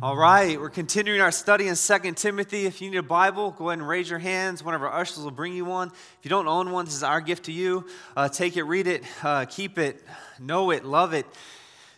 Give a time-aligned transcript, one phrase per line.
[0.00, 2.66] All right, we're continuing our study in 2 Timothy.
[2.66, 4.62] If you need a Bible, go ahead and raise your hands.
[4.62, 5.88] One of our ushers will bring you one.
[5.88, 7.84] If you don't own one, this is our gift to you.
[8.16, 10.00] Uh, take it, read it, uh, keep it,
[10.38, 11.26] know it, love it.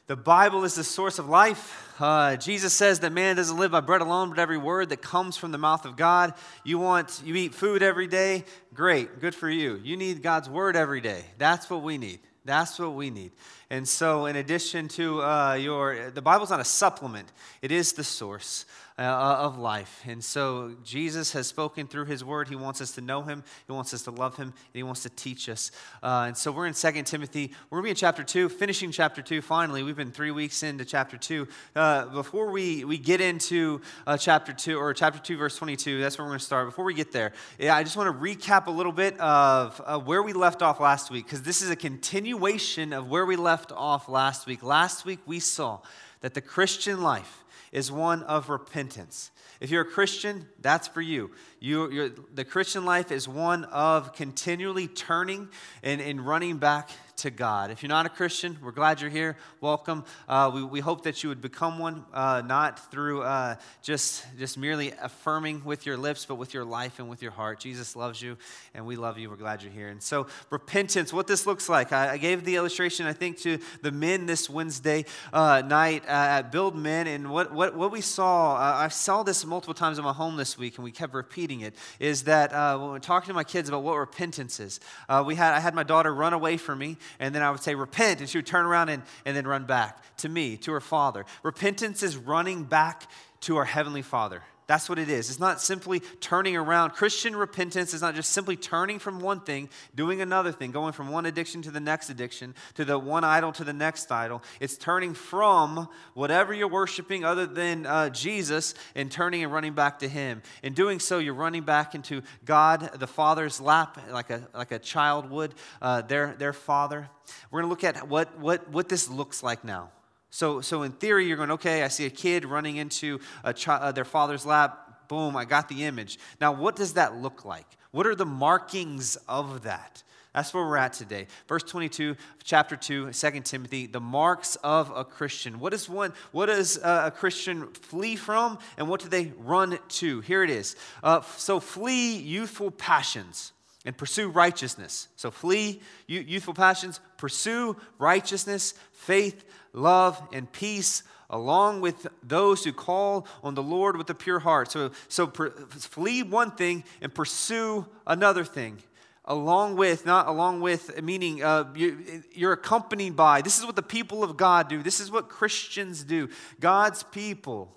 [0.06, 1.94] The Bible is the source of life.
[2.00, 5.36] Uh, Jesus says that man doesn't live by bread alone, but every word that comes
[5.36, 6.32] from the mouth of God.
[6.64, 8.46] You want, you eat food every day?
[8.72, 9.78] Great, good for you.
[9.84, 11.22] You need God's word every day.
[11.36, 12.20] That's what we need.
[12.44, 13.32] That's what we need.
[13.68, 17.30] And so, in addition to uh, your, the Bible's not a supplement,
[17.60, 18.64] it is the source
[19.00, 20.02] uh, of life.
[20.06, 22.48] And so, Jesus has spoken through his word.
[22.48, 25.02] He wants us to know him, he wants us to love him, and he wants
[25.04, 25.70] to teach us.
[26.02, 27.52] Uh, and so, we're in 2 Timothy.
[27.70, 29.82] We're going to be in chapter 2, finishing chapter 2 finally.
[29.82, 31.48] We've been three weeks into chapter 2.
[31.74, 36.18] Uh, before we, we get into uh, chapter 2, or chapter 2, verse 22, that's
[36.18, 36.68] where we're going to start.
[36.68, 40.22] Before we get there, yeah, I just want to recap a little bit of where
[40.22, 44.10] we left off last week, because this is a continuation of where we left off
[44.10, 44.62] last week.
[44.62, 45.80] Last week we saw
[46.20, 47.39] that the Christian life
[47.72, 49.30] is one of repentance.
[49.60, 51.30] If you're a Christian, that's for you.
[51.60, 55.48] you the Christian life is one of continually turning
[55.82, 56.90] and, and running back
[57.20, 57.70] to God.
[57.70, 59.36] If you're not a Christian, we're glad you're here.
[59.60, 60.04] Welcome.
[60.26, 64.56] Uh, we, we hope that you would become one, uh, not through uh, just, just
[64.56, 67.60] merely affirming with your lips, but with your life and with your heart.
[67.60, 68.38] Jesus loves you,
[68.72, 69.28] and we love you.
[69.28, 69.88] We're glad you're here.
[69.88, 71.92] And so, repentance, what this looks like.
[71.92, 76.38] I, I gave the illustration, I think, to the men this Wednesday uh, night uh,
[76.38, 77.06] at Build Men.
[77.06, 80.38] And what, what, what we saw, uh, I saw this multiple times in my home
[80.38, 83.68] this week, and we kept repeating it, is that when we're talking to my kids
[83.68, 84.80] about what repentance is,
[85.26, 87.74] we had, I had my daughter run away from me and then I would say,
[87.74, 90.80] Repent, and she would turn around and, and then run back to me, to her
[90.80, 91.26] father.
[91.42, 94.42] Repentance is running back to our Heavenly Father.
[94.70, 95.30] That's what it is.
[95.30, 96.90] It's not simply turning around.
[96.90, 101.08] Christian repentance is not just simply turning from one thing, doing another thing, going from
[101.08, 104.44] one addiction to the next addiction, to the one idol to the next idol.
[104.60, 109.98] It's turning from whatever you're worshiping other than uh, Jesus and turning and running back
[109.98, 110.40] to Him.
[110.62, 114.78] In doing so, you're running back into God, the Father's lap, like a, like a
[114.78, 117.10] child would, uh, their, their Father.
[117.50, 119.90] We're going to look at what, what, what this looks like now.
[120.30, 124.04] So, so in theory, you're going, okay, I see a kid running into uh, their
[124.04, 125.08] father's lap.
[125.08, 126.18] Boom, I got the image.
[126.40, 127.66] Now, what does that look like?
[127.90, 130.04] What are the markings of that?
[130.32, 131.26] That's where we're at today.
[131.48, 132.14] Verse 22,
[132.44, 135.58] chapter 2, 2 Timothy, the marks of a Christian.
[135.58, 140.20] What is one, what does a Christian flee from and what do they run to?
[140.20, 140.76] Here it is.
[141.02, 143.52] Uh, so flee youthful passions
[143.84, 145.08] and pursue righteousness.
[145.16, 153.26] So flee youthful passions, pursue righteousness, faith, love, and peace along with those who call
[153.42, 154.70] on the Lord with a pure heart.
[154.70, 158.82] So, so per, flee one thing and pursue another thing.
[159.24, 163.42] Along with, not along with, meaning uh, you, you're accompanied by.
[163.42, 164.82] This is what the people of God do.
[164.82, 166.28] This is what Christians do.
[166.58, 167.76] God's people.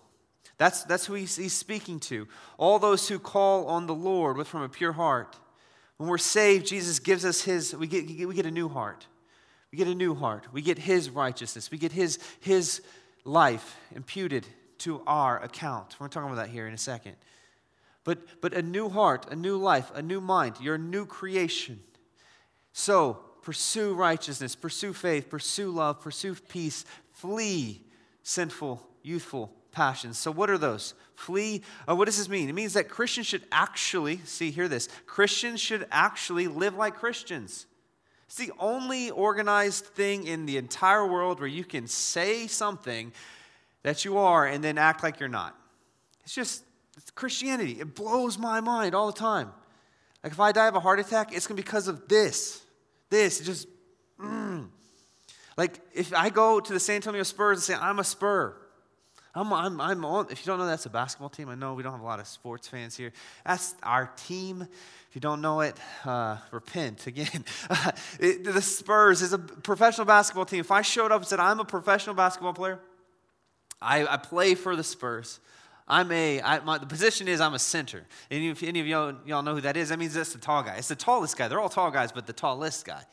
[0.58, 2.28] That's, that's who he's, he's speaking to.
[2.58, 5.38] All those who call on the Lord with from a pure heart.
[6.04, 9.08] When we're saved, Jesus gives us his, we get, we get a new heart.
[9.72, 10.46] We get a new heart.
[10.52, 11.72] We get his righteousness.
[11.72, 12.82] We get his, his
[13.24, 14.46] life imputed
[14.80, 15.96] to our account.
[16.02, 17.16] We're talking about that here in a second.
[18.04, 20.58] But, but a new heart, a new life, a new mind.
[20.60, 21.80] You're a new creation.
[22.74, 26.84] So pursue righteousness, pursue faith, pursue love, pursue peace,
[27.14, 27.82] flee
[28.24, 30.18] sinful, youthful passions.
[30.18, 30.96] So, what are those?
[31.16, 31.62] Flee.
[31.88, 32.50] Uh, what does this mean?
[32.50, 37.66] It means that Christians should actually, see, hear this Christians should actually live like Christians.
[38.28, 43.12] It's the only organized thing in the entire world where you can say something
[43.84, 45.56] that you are and then act like you're not.
[46.24, 46.64] It's just
[46.98, 47.80] it's Christianity.
[47.80, 49.52] It blows my mind all the time.
[50.24, 52.62] Like if I die of a heart attack, it's going to be because of this.
[53.10, 53.68] This, it just,
[54.20, 54.68] mm.
[55.58, 58.56] Like if I go to the San Antonio Spurs and say, I'm a Spur,
[59.36, 61.50] I'm, I'm, I'm on, if you don't know, that's a basketball team.
[61.50, 63.12] I know we don't have a lot of sports fans here.
[63.46, 64.62] That's our team.
[64.62, 67.44] If you don't know it, uh, repent again.
[68.20, 70.60] it, the Spurs is a professional basketball team.
[70.60, 72.80] If I showed up and said, I'm a professional basketball player,
[73.82, 75.40] I, I play for the Spurs.
[75.88, 78.06] I'm a, I, my, the position is I'm a center.
[78.30, 80.62] And if any of y'all, y'all know who that is, that means that's the tall
[80.62, 80.76] guy.
[80.76, 81.48] It's the tallest guy.
[81.48, 83.04] They're all tall guys, but the tallest guy.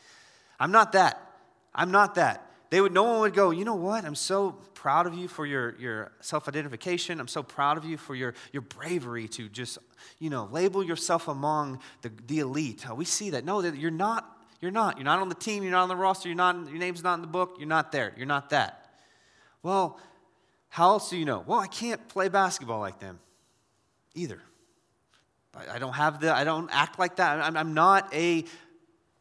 [0.59, 1.33] I'm not that.
[1.75, 4.05] I'm not that they would, no one would go, you know what?
[4.05, 7.21] I'm so proud of you for your, your self identification.
[7.21, 9.79] I'm so proud of you for your, your bravery to just,
[10.21, 12.89] you know, label yourself among the, the elite.
[12.89, 13.45] Uh, we see that.
[13.45, 14.39] No, you're not.
[14.61, 14.99] You're not.
[14.99, 15.65] You're not on the team.
[15.65, 16.29] You're not on the roster.
[16.29, 17.57] You're not, your name's not in the book.
[17.59, 18.13] You're not there.
[18.17, 18.95] You're not that.
[19.65, 19.99] Well,
[20.69, 21.43] how else do you know?
[21.45, 23.19] Well, I can't play basketball like them
[24.15, 24.41] either.
[25.55, 27.41] I, I don't have the, I don't act like that.
[27.41, 28.45] I'm, I'm not a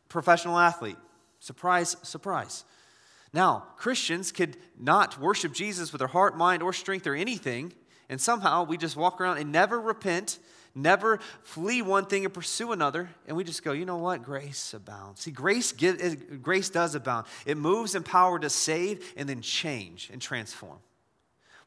[0.07, 0.97] professional athlete.
[1.39, 2.63] Surprise, surprise.
[3.33, 7.73] Now, Christians could not worship Jesus with their heart, mind, or strength or anything,
[8.09, 10.39] and somehow we just walk around and never repent,
[10.73, 14.23] never flee one thing and pursue another, and we just go, you know what?
[14.23, 15.21] Grace abounds.
[15.21, 17.27] See, grace, give, eh, grace does abound.
[17.45, 20.79] It moves in power to save and then change and transform.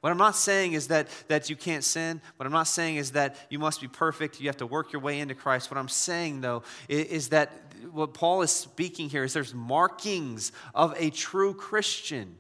[0.03, 2.21] What I'm not saying is that, that you can't sin.
[2.37, 4.41] What I'm not saying is that you must be perfect.
[4.41, 5.71] You have to work your way into Christ.
[5.71, 7.53] What I'm saying, though, is, is that
[7.93, 12.35] what Paul is speaking here is there's markings of a true Christian.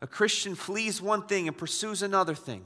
[0.00, 2.64] A Christian flees one thing and pursues another thing.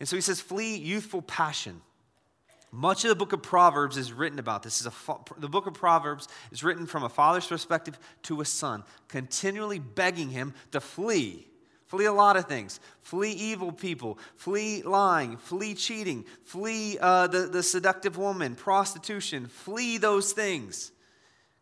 [0.00, 1.82] And so he says, flee youthful passion.
[2.72, 4.80] Much of the book of Proverbs is written about this.
[4.80, 4.92] Is a,
[5.36, 10.30] the book of Proverbs is written from a father's perspective to a son, continually begging
[10.30, 11.46] him to flee
[11.94, 12.80] Flee a lot of things.
[13.02, 14.18] Flee evil people.
[14.34, 15.36] Flee lying.
[15.36, 16.24] Flee cheating.
[16.42, 19.46] Flee uh, the, the seductive woman, prostitution.
[19.46, 20.90] Flee those things.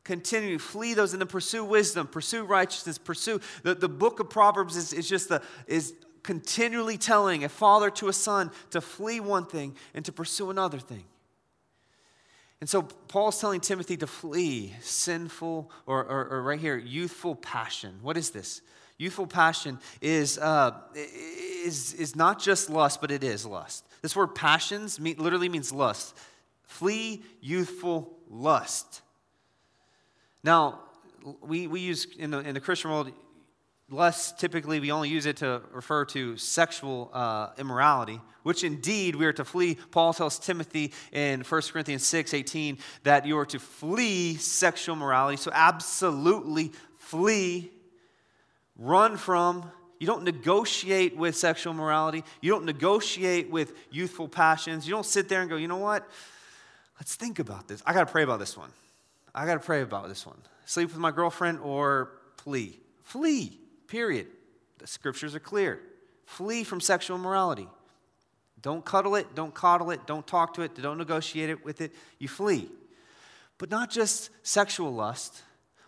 [0.04, 3.42] Continue, flee those and then pursue wisdom, pursue righteousness, pursue.
[3.62, 5.92] The, the book of Proverbs is, is just the, is
[6.22, 10.78] continually telling a father to a son to flee one thing and to pursue another
[10.78, 11.04] thing.
[12.62, 17.98] And so Paul's telling Timothy to flee sinful, or, or, or right here, youthful passion.
[18.00, 18.62] What is this?
[19.02, 23.84] Youthful passion is, uh, is, is not just lust, but it is lust.
[24.00, 26.16] This word passions mean, literally means lust.
[26.62, 29.02] Flee youthful lust.
[30.44, 30.82] Now,
[31.40, 33.10] we, we use in the, in the Christian world,
[33.90, 39.26] lust typically we only use it to refer to sexual uh, immorality, which indeed we
[39.26, 39.78] are to flee.
[39.90, 45.38] Paul tells Timothy in 1 Corinthians 6 18 that you are to flee sexual morality.
[45.38, 47.72] So, absolutely flee
[48.82, 49.70] run from.
[49.98, 52.24] You don't negotiate with sexual morality.
[52.40, 54.86] You don't negotiate with youthful passions.
[54.86, 56.08] You don't sit there and go, you know what?
[56.98, 57.82] Let's think about this.
[57.86, 58.70] I got to pray about this one.
[59.34, 60.38] I got to pray about this one.
[60.66, 62.80] Sleep with my girlfriend or flee.
[63.04, 64.26] Flee, period.
[64.78, 65.80] The scriptures are clear.
[66.26, 67.68] Flee from sexual morality.
[68.60, 71.92] Don't cuddle it, don't coddle it, don't talk to it, don't negotiate it with it.
[72.18, 72.70] You flee.
[73.58, 75.42] But not just sexual lust,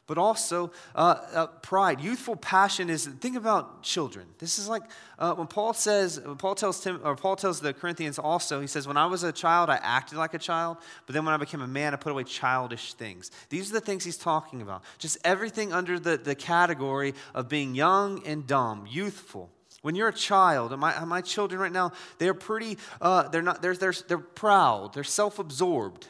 [0.07, 2.01] but also uh, uh, pride.
[2.01, 4.27] Youthful passion is think about children.
[4.39, 4.83] This is like
[5.19, 8.61] uh, when Paul says, when Paul tells Tim, or Paul tells the Corinthians also.
[8.61, 11.35] He says, "When I was a child, I acted like a child, but then when
[11.35, 14.63] I became a man, I put away childish things." These are the things he's talking
[14.63, 14.83] about.
[14.99, 19.51] Just everything under the, the category of being young and dumb, youthful.
[19.83, 23.77] When you're a child, my, my children right now, they're pretty, uh, they're not, they're,
[23.77, 26.09] they're, they're proud, they're self-absorbed.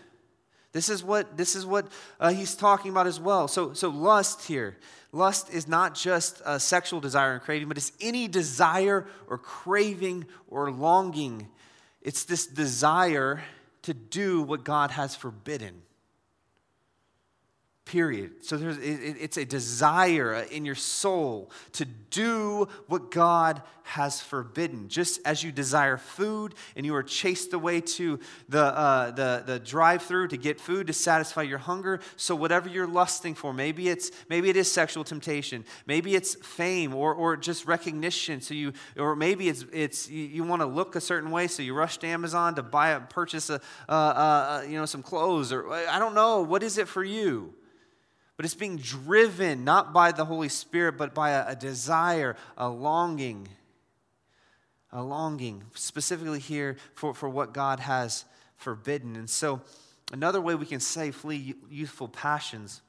[0.74, 1.90] This is what, this is what
[2.20, 3.48] uh, he's talking about as well.
[3.48, 4.76] So, so lust here.
[5.10, 10.70] Lust is not just sexual desire and craving, but it's any desire or craving or
[10.70, 11.48] longing.
[12.02, 13.42] It's this desire
[13.82, 15.83] to do what God has forbidden
[17.84, 18.44] period.
[18.44, 24.88] So there's, it, it's a desire in your soul to do what God has forbidden.
[24.88, 29.58] Just as you desire food and you are chased away to the, uh, the, the
[29.58, 33.90] drive through to get food to satisfy your hunger, so whatever you're lusting for, maybe,
[33.90, 38.40] it's, maybe it is sexual temptation, maybe it's fame or, or just recognition.
[38.40, 41.62] So you, or maybe it's, it's you, you want to look a certain way, so
[41.62, 45.52] you rush to Amazon to buy a, purchase a, uh, uh, you know, some clothes,
[45.52, 47.52] or I don't know, what is it for you?
[48.36, 52.68] But it's being driven not by the Holy Spirit, but by a, a desire, a
[52.68, 53.48] longing,
[54.90, 58.24] a longing, specifically here for, for what God has
[58.56, 59.14] forbidden.
[59.16, 59.60] And so,
[60.12, 62.82] another way we can say flee youthful passions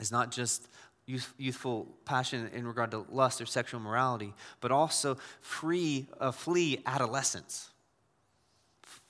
[0.00, 0.68] is not just
[1.06, 6.82] youth, youthful passion in regard to lust or sexual morality, but also free, uh, flee
[6.86, 7.70] adolescence.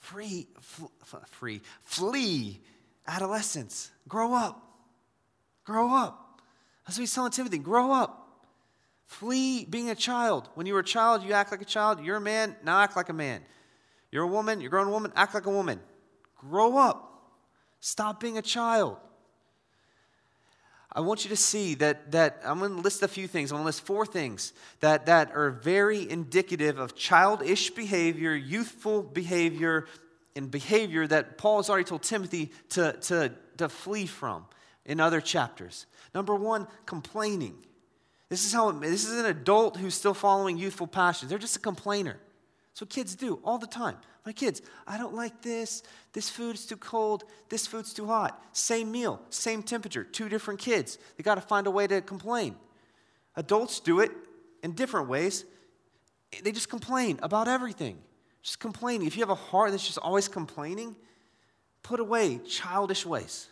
[0.01, 0.87] Free, fl-
[1.31, 2.61] free, flee
[3.07, 3.91] adolescence.
[4.07, 4.66] Grow up.
[5.67, 6.41] Grow up.
[6.87, 7.59] That's what he's telling Timothy.
[7.59, 8.23] Grow up.
[9.07, 10.49] Flee being a child.
[10.55, 12.01] When you were a child, you act like a child.
[12.01, 13.43] You're a man, now act like a man.
[14.13, 15.81] You're a woman, you're a grown woman, act like a woman.
[16.37, 17.31] Grow up.
[17.81, 18.97] Stop being a child.
[20.93, 23.51] I want you to see that, that I'm going to list a few things.
[23.51, 29.03] I'm going to list four things that, that are very indicative of childish behavior, youthful
[29.03, 29.87] behavior,
[30.35, 34.47] and behavior that Paul has already told Timothy to, to, to flee from
[34.87, 35.85] in other chapters.
[36.15, 37.59] Number one, complaining.
[38.31, 41.29] This is how this is an adult who's still following youthful passions.
[41.29, 42.19] They're just a complainer.
[42.79, 43.97] What kids do all the time.
[44.27, 45.83] My kids, I don't like this.
[46.13, 47.25] This food's too cold.
[47.49, 48.43] This food's too hot.
[48.53, 50.99] Same meal, same temperature, two different kids.
[51.17, 52.57] They got to find a way to complain.
[53.35, 54.11] Adults do it
[54.63, 55.45] in different ways.
[56.43, 57.99] They just complain about everything.
[58.43, 59.07] Just complaining.
[59.07, 60.97] If you have a heart that's just always complaining,
[61.83, 63.49] put away childish ways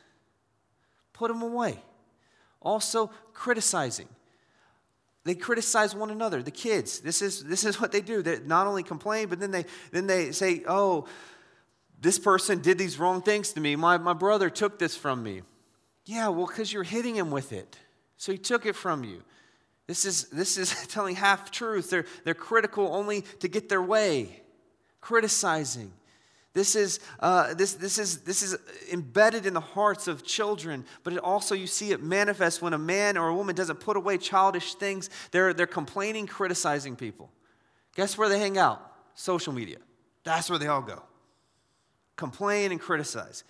[1.14, 1.78] put them away.
[2.60, 4.08] Also, criticizing.
[5.24, 7.00] they criticize one another the kids.
[7.00, 8.20] This is this is what they do.
[8.20, 11.06] They not only complain but then they then they say oh
[12.00, 13.76] this person did these wrong things to me.
[13.76, 15.40] My, my brother took this from me.
[16.04, 17.78] Yeah well because you're hitting him with it.
[18.18, 19.22] So he took it from you.
[19.86, 24.42] This is this is telling half truth they're they're critical only to get their way.
[25.00, 25.92] Criticizing
[26.54, 28.56] this is, uh, this, this, is, this is
[28.92, 32.78] embedded in the hearts of children, but it also you see it manifest when a
[32.78, 35.10] man or a woman doesn't put away childish things.
[35.32, 37.28] They're, they're complaining, criticizing people.
[37.96, 38.80] Guess where they hang out?
[39.16, 39.78] Social media.
[40.22, 41.02] That's where they all go.
[42.14, 43.42] Complain and criticize.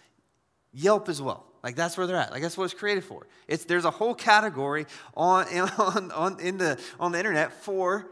[0.73, 1.45] Yelp as well.
[1.63, 2.33] Like that's where they're at.
[2.33, 3.27] Like that's what it's created for.
[3.49, 5.47] It's, there's a whole category on,
[5.79, 8.07] on, on, in the, on the internet for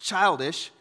[0.00, 0.72] childish,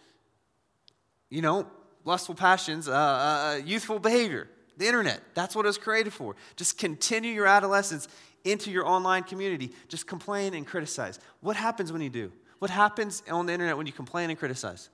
[1.30, 1.68] you know,
[2.06, 4.48] lustful passions, uh, uh, uh, youthful behavior.
[4.78, 6.36] The internet, that's what it was created for.
[6.56, 8.08] Just continue your adolescence
[8.44, 9.72] into your online community.
[9.88, 11.20] Just complain and criticize.
[11.42, 12.32] What happens when you do?
[12.60, 14.90] What happens on the internet when you complain and criticize?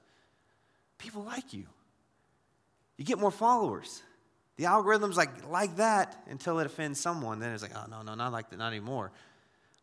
[0.98, 1.66] People like you.
[2.98, 4.02] You get more followers.
[4.58, 7.40] The algorithm's like like that until it offends someone.
[7.40, 9.12] Then it's like, oh no, no, not like that, not anymore.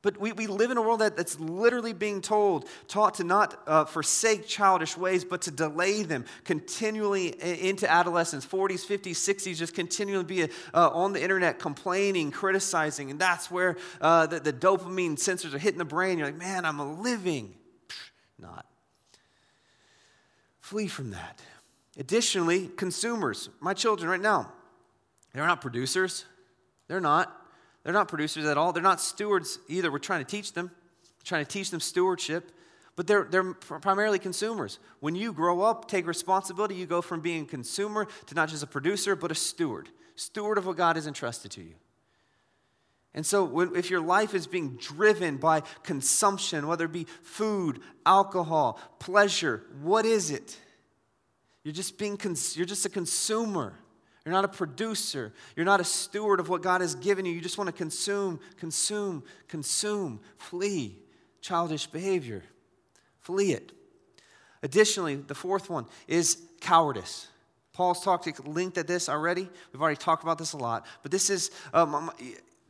[0.04, 3.58] But we, we live in a world that, that's literally being told, taught to not
[3.66, 7.28] uh, forsake childish ways, but to delay them continually
[7.68, 13.10] into adolescence, 40s, 50s, 60s, just continually be uh, on the internet complaining, criticizing.
[13.10, 16.18] And that's where uh, the, the dopamine sensors are hitting the brain.
[16.18, 17.54] You're like, man, I'm a living.
[18.38, 18.66] Not.
[20.60, 21.40] Flee from that.
[21.98, 24.52] Additionally, consumers, my children right now,
[25.32, 26.26] they're not producers.
[26.88, 27.43] They're not.
[27.84, 28.72] They're not producers at all.
[28.72, 29.92] They're not stewards either.
[29.92, 30.70] We're trying to teach them,
[31.22, 32.50] trying to teach them stewardship,
[32.96, 34.78] but they're, they're primarily consumers.
[35.00, 38.62] When you grow up, take responsibility, you go from being a consumer to not just
[38.62, 39.90] a producer, but a steward.
[40.16, 41.74] Steward of what God has entrusted to you.
[43.16, 48.80] And so, if your life is being driven by consumption, whether it be food, alcohol,
[48.98, 50.58] pleasure, what is it?
[51.62, 53.78] You're just being cons- you're just a consumer.
[54.24, 55.32] You're not a producer.
[55.54, 57.32] You're not a steward of what God has given you.
[57.32, 60.20] You just want to consume, consume, consume.
[60.38, 60.98] Flee
[61.42, 62.42] childish behavior.
[63.20, 63.72] Flee it.
[64.62, 67.28] Additionally, the fourth one is cowardice.
[67.74, 69.48] Paul's talked linked at this already.
[69.72, 70.86] We've already talked about this a lot.
[71.02, 72.10] But this is um,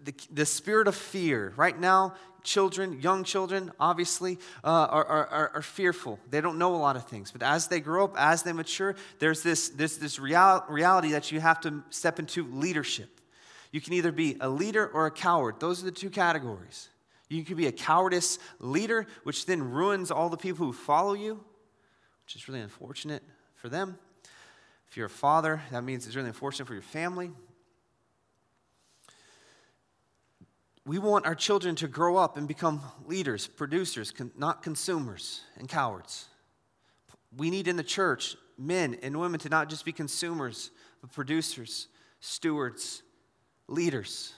[0.02, 1.52] the, the spirit of fear.
[1.56, 6.20] Right now, children, young children, obviously, uh, are, are, are, fearful.
[6.30, 7.32] They don't know a lot of things.
[7.32, 11.40] But as they grow up, as they mature, there's this, this, real, reality that you
[11.40, 13.20] have to step into leadership.
[13.72, 15.56] You can either be a leader or a coward.
[15.58, 16.90] Those are the two categories.
[17.28, 21.42] You can be a cowardice leader, which then ruins all the people who follow you,
[22.24, 23.22] which is really unfortunate
[23.56, 23.98] for them.
[24.88, 27.32] If you're a father, that means it's really unfortunate for your family.
[30.86, 35.68] We want our children to grow up and become leaders, producers, con- not consumers and
[35.68, 36.26] cowards.
[37.36, 41.88] We need in the church men and women to not just be consumers, but producers,
[42.20, 43.02] stewards,
[43.66, 44.32] leaders.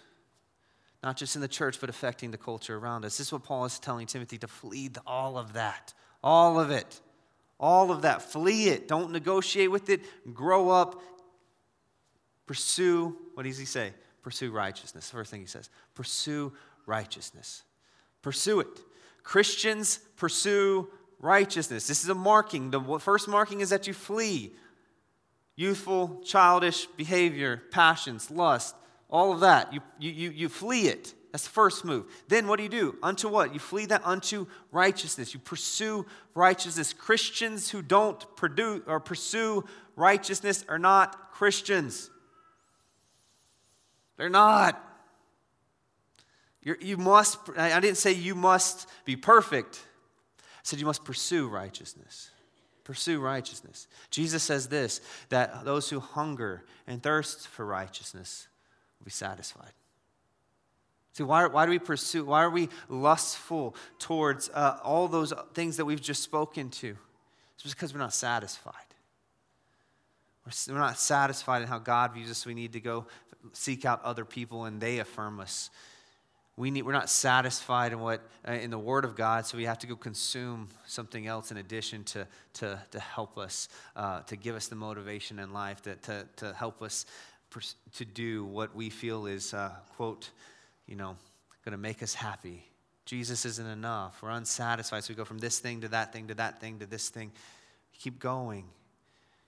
[1.03, 3.19] Not just in the church, but affecting the culture around us.
[3.19, 5.95] This is what Paul is telling Timothy to flee all of that.
[6.23, 7.01] All of it.
[7.61, 8.23] All of that.
[8.23, 8.89] Flee it.
[8.89, 10.01] Don't negotiate with it.
[10.33, 11.01] Grow up.
[12.47, 13.93] Pursue, what does he say?
[14.27, 15.09] Pursue righteousness.
[15.09, 16.53] First thing he says pursue
[16.85, 17.63] righteousness.
[18.23, 18.81] Pursue it.
[19.23, 20.89] Christians pursue
[21.21, 21.87] righteousness.
[21.87, 22.73] This is a marking.
[22.73, 24.53] The first marking is that you flee
[25.55, 28.75] youthful, childish behavior, passions, lust,
[29.09, 29.73] all of that.
[29.73, 31.15] You, you, you, flee it.
[31.31, 32.07] That's the first move.
[32.27, 32.97] Then what do you do?
[33.05, 33.55] Unto what?
[33.55, 35.35] You flee that unto righteousness.
[35.35, 36.05] You pursue
[36.35, 36.93] righteousness.
[36.93, 39.65] Christians who don't produce or pursue
[39.95, 42.11] righteousness are not Christians.
[44.17, 44.83] They're not.
[46.63, 49.81] You're, you must, I didn't say you must be perfect.
[50.39, 52.31] I said you must pursue righteousness.
[52.83, 53.89] Pursue righteousness.
[54.11, 58.49] Jesus says this that those who hunger and thirst for righteousness
[58.99, 59.73] will be satisfied.
[61.13, 65.79] See, why, why do we pursue, why are we lustful towards uh, all those things
[65.79, 66.97] that we've just spoken to?
[67.55, 68.75] It's because we're not satisfied.
[70.69, 72.47] We're not satisfied in how God views us.
[72.47, 73.07] We need to go
[73.53, 75.71] seek out other people and they affirm us.
[76.57, 79.65] We need, we're not satisfied in, what, uh, in the Word of God, so we
[79.65, 84.37] have to go consume something else in addition to, to, to help us, uh, to
[84.37, 87.05] give us the motivation in life, to, to, to help us
[87.51, 90.31] pers- to do what we feel is, uh, quote,
[90.87, 91.17] you know,
[91.63, 92.65] going to make us happy.
[93.05, 94.23] Jesus isn't enough.
[94.23, 96.87] We're unsatisfied, so we go from this thing to that thing to that thing to
[96.87, 97.33] this thing.
[97.99, 98.65] Keep going.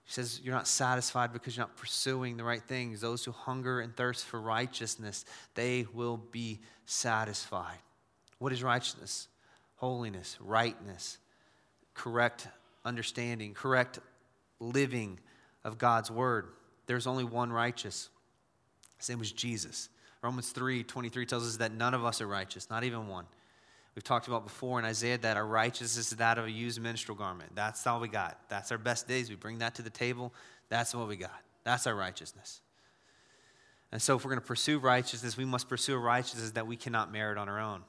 [0.09, 3.01] He says, You're not satisfied because you're not pursuing the right things.
[3.01, 5.25] Those who hunger and thirst for righteousness,
[5.55, 7.79] they will be satisfied.
[8.41, 9.29] What is righteousness?
[9.79, 11.19] holiness, rightness,
[11.95, 12.49] correct
[12.85, 14.01] understanding, correct
[14.61, 15.19] living
[15.65, 16.49] of God's word.
[16.87, 18.09] There's only one righteous.
[18.99, 19.89] His name was Jesus.
[20.21, 23.27] Romans 3 23 tells us that none of us are righteous, not even one.
[23.99, 27.19] We've talked about before in Isaiah that our righteousness is that of a used menstrual
[27.19, 27.51] garment.
[27.57, 28.39] That's all we got.
[28.49, 29.29] That's our best days.
[29.29, 30.33] We bring that to the table.
[30.69, 31.43] That's what we got.
[31.65, 32.61] That's our righteousness.
[33.91, 36.77] And so, if we're going to pursue righteousness, we must pursue a righteousness that we
[36.77, 37.83] cannot merit on our own.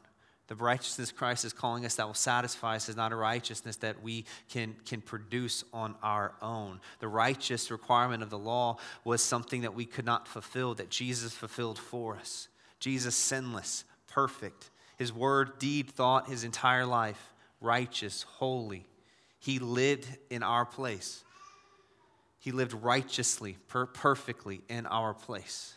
[0.48, 4.02] The righteousness Christ is calling us that will satisfy us is not a righteousness that
[4.02, 6.80] we can, can produce on our own.
[7.02, 11.34] The righteous requirement of the law was something that we could not fulfill, that Jesus
[11.34, 12.48] fulfilled for us.
[12.80, 18.86] Jesus, sinless, perfect, his word, deed, thought, his entire life, righteous, holy.
[19.40, 21.24] He lived in our place.
[22.38, 25.74] He lived righteously, per- perfectly in our place.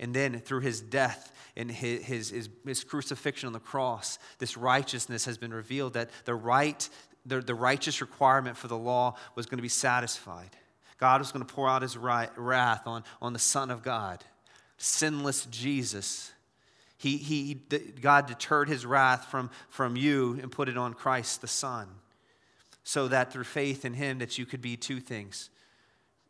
[0.00, 5.24] And then through his death and his, his, his, crucifixion on the cross, this righteousness
[5.26, 6.88] has been revealed that the, right,
[7.24, 10.50] the, the righteous requirement for the law was going to be satisfied.
[10.98, 14.24] God was going to pour out his wrath on, on the Son of God,
[14.78, 16.32] sinless Jesus.
[17.02, 17.54] He, he,
[18.00, 21.88] God deterred his wrath from, from you and put it on Christ the Son
[22.84, 25.50] so that through faith in him that you could be two things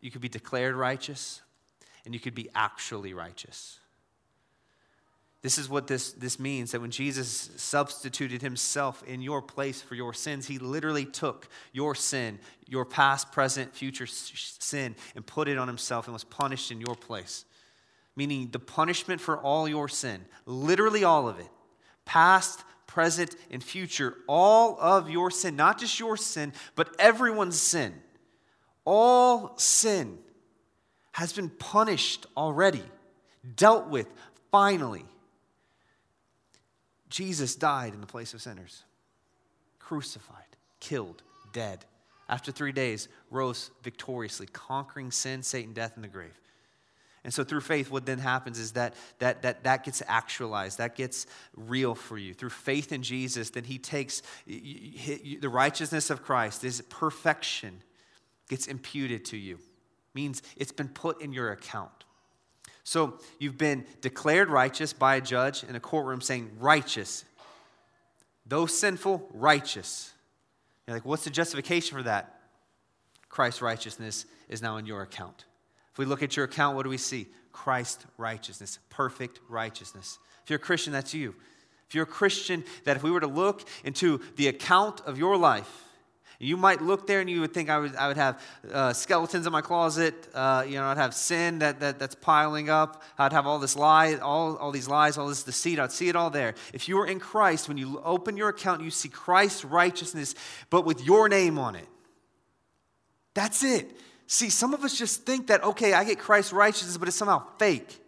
[0.01, 1.43] you could be declared righteous
[2.07, 3.79] and you could be actually righteous.
[5.43, 9.95] This is what this, this means that when Jesus substituted himself in your place for
[9.95, 15.59] your sins, he literally took your sin, your past, present, future sin, and put it
[15.59, 17.45] on himself and was punished in your place.
[18.15, 21.49] Meaning the punishment for all your sin, literally all of it,
[22.05, 27.95] past, present, and future, all of your sin, not just your sin, but everyone's sin.
[28.85, 30.19] All sin
[31.13, 32.85] has been punished already,
[33.57, 34.09] dealt with
[34.51, 35.05] finally.
[37.09, 38.85] Jesus died in the place of sinners,
[39.79, 41.85] crucified, killed, dead.
[42.29, 46.39] After three days, rose victoriously, conquering sin, Satan, death, and the grave.
[47.25, 50.97] And so through faith, what then happens is that that, that, that gets actualized, that
[50.97, 52.35] gets real for you.
[52.35, 57.83] Through faith in Jesus, then he takes the righteousness of Christ, his perfection,
[58.49, 59.59] gets imputed to you
[60.15, 61.91] means it's been put in your account.
[62.85, 67.25] So you've been declared righteous by a judge in a courtroom saying, righteous.
[68.45, 70.13] Though sinful, righteous.
[70.87, 72.41] You're like, what's the justification for that?
[73.29, 75.45] Christ's righteousness is now in your account.
[75.93, 77.27] If we look at your account, what do we see?
[77.53, 80.19] Christ righteousness, perfect righteousness.
[80.43, 81.35] If you're a Christian, that's you.
[81.89, 85.37] If you're a Christian, that if we were to look into the account of your
[85.37, 85.71] life,
[86.39, 89.47] you might look there and you would think I would, I would have uh, skeletons
[89.47, 90.27] in my closet.
[90.35, 93.03] Uh, you know, I'd have sin that, that, that's piling up.
[93.17, 95.79] I'd have all this lie, all, all these lies, all this deceit.
[95.79, 96.55] I'd see it all there.
[96.73, 100.35] If you were in Christ, when you open your account, you see Christ's righteousness,
[100.69, 101.87] but with your name on it.
[103.35, 103.89] That's it.
[104.27, 107.45] See, some of us just think that, okay, I get Christ's righteousness, but it's somehow
[107.59, 107.99] fake.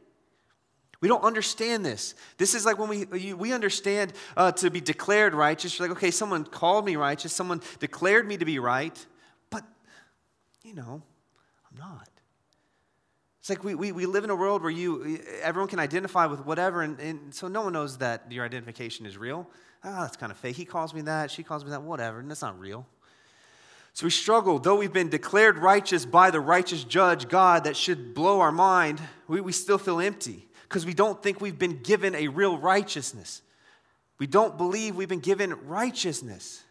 [1.00, 2.14] We don't understand this.
[2.38, 5.79] This is like when we, we understand uh, to be declared righteous.
[5.79, 9.07] You're like, okay, someone called me righteous, someone declared me to be right,
[9.50, 9.64] but,
[10.62, 11.03] you know,
[11.70, 12.09] I'm not.
[13.40, 16.46] It's like we, we, we live in a world where you, everyone can identify with
[16.46, 19.46] whatever, and, and so no one knows that your identification is real.
[19.83, 20.57] Ah, oh, that's kind of fake.
[20.57, 22.87] He calls me that, she calls me that, whatever, and that's not real.
[23.94, 28.12] So we struggle, though we've been declared righteous by the righteous judge, God, that should
[28.12, 32.16] blow our mind, we, we still feel empty because we don't think we've been given
[32.16, 33.40] a real righteousness.
[34.18, 36.64] We don't believe we've been given righteousness.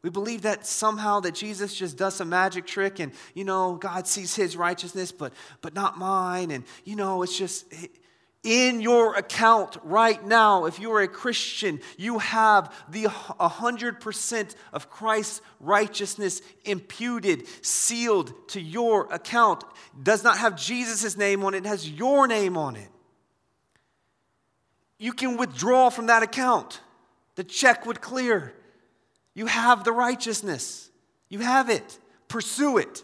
[0.00, 4.06] We believe that somehow that Jesus just does some magic trick and you know God
[4.08, 7.72] sees his righteousness but but not mine and you know it's just
[8.42, 14.90] in your account right now if you are a Christian you have the 100% of
[14.90, 19.62] Christ's righteousness imputed sealed to your account
[20.02, 22.88] does not have Jesus' name on it it has your name on it
[25.02, 26.80] you can withdraw from that account.
[27.34, 28.54] The check would clear.
[29.34, 30.92] You have the righteousness.
[31.28, 31.98] You have it.
[32.28, 33.02] Pursue it.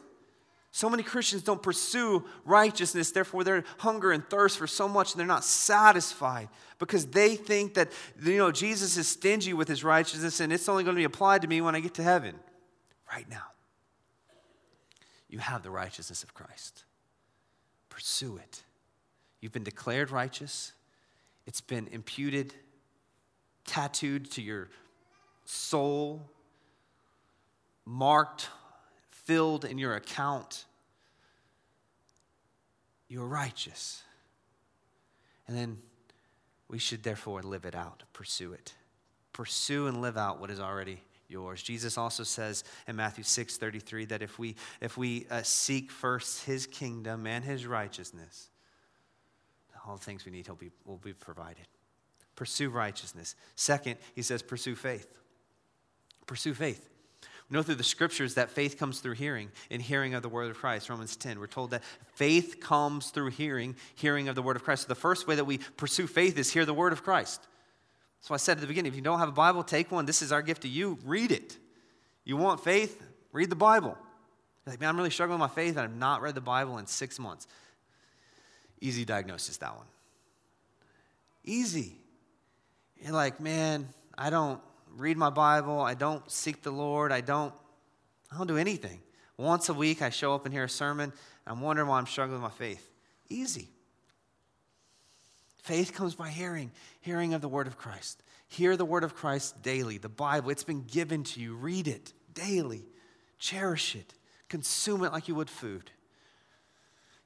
[0.78, 5.18] So many Christians don't pursue righteousness, therefore, their hunger and thirst for so much and
[5.18, 7.90] they're not satisfied because they think that
[8.22, 11.42] you know Jesus is stingy with his righteousness and it's only going to be applied
[11.42, 12.36] to me when I get to heaven.
[13.12, 13.42] Right now,
[15.28, 16.84] you have the righteousness of Christ.
[17.88, 18.62] Pursue it.
[19.40, 20.74] You've been declared righteous.
[21.44, 22.54] It's been imputed,
[23.66, 24.68] tattooed to your
[25.44, 26.30] soul,
[27.84, 28.48] marked,
[29.10, 30.66] filled in your account.
[33.08, 34.02] You're righteous.
[35.46, 35.78] And then
[36.68, 38.74] we should therefore live it out, pursue it,
[39.32, 41.62] pursue and live out what is already yours.
[41.62, 46.44] Jesus also says in Matthew 6 33 that if we, if we uh, seek first
[46.44, 48.48] his kingdom and his righteousness,
[49.86, 51.66] all the things we need will be, will be provided.
[52.36, 53.34] Pursue righteousness.
[53.56, 55.08] Second, he says, pursue faith.
[56.26, 56.88] Pursue faith.
[57.50, 60.58] Know through the scriptures that faith comes through hearing, and hearing of the word of
[60.58, 60.90] Christ.
[60.90, 61.82] Romans 10, we're told that
[62.14, 64.82] faith comes through hearing, hearing of the word of Christ.
[64.82, 67.40] So the first way that we pursue faith is hear the word of Christ.
[68.20, 70.04] So I said at the beginning if you don't have a Bible, take one.
[70.04, 70.98] This is our gift to you.
[71.04, 71.56] Read it.
[72.24, 73.02] You want faith?
[73.32, 73.96] Read the Bible.
[74.66, 76.76] You're like, man, I'm really struggling with my faith, and I've not read the Bible
[76.76, 77.46] in six months.
[78.80, 79.87] Easy diagnosis, that one.
[81.44, 81.96] Easy.
[83.02, 84.61] You're like, man, I don't
[84.96, 85.81] read my Bible.
[85.81, 87.12] I don't seek the Lord.
[87.12, 87.53] I don't,
[88.33, 89.01] I don't do anything.
[89.37, 91.12] Once a week, I show up and hear a sermon.
[91.46, 92.90] I'm wondering why I'm struggling with my faith.
[93.29, 93.68] Easy.
[95.62, 96.70] Faith comes by hearing,
[97.01, 98.22] hearing of the word of Christ.
[98.48, 99.98] Hear the word of Christ daily.
[99.98, 101.55] The Bible, it's been given to you.
[101.55, 102.87] Read it daily.
[103.38, 104.14] Cherish it.
[104.48, 105.90] Consume it like you would food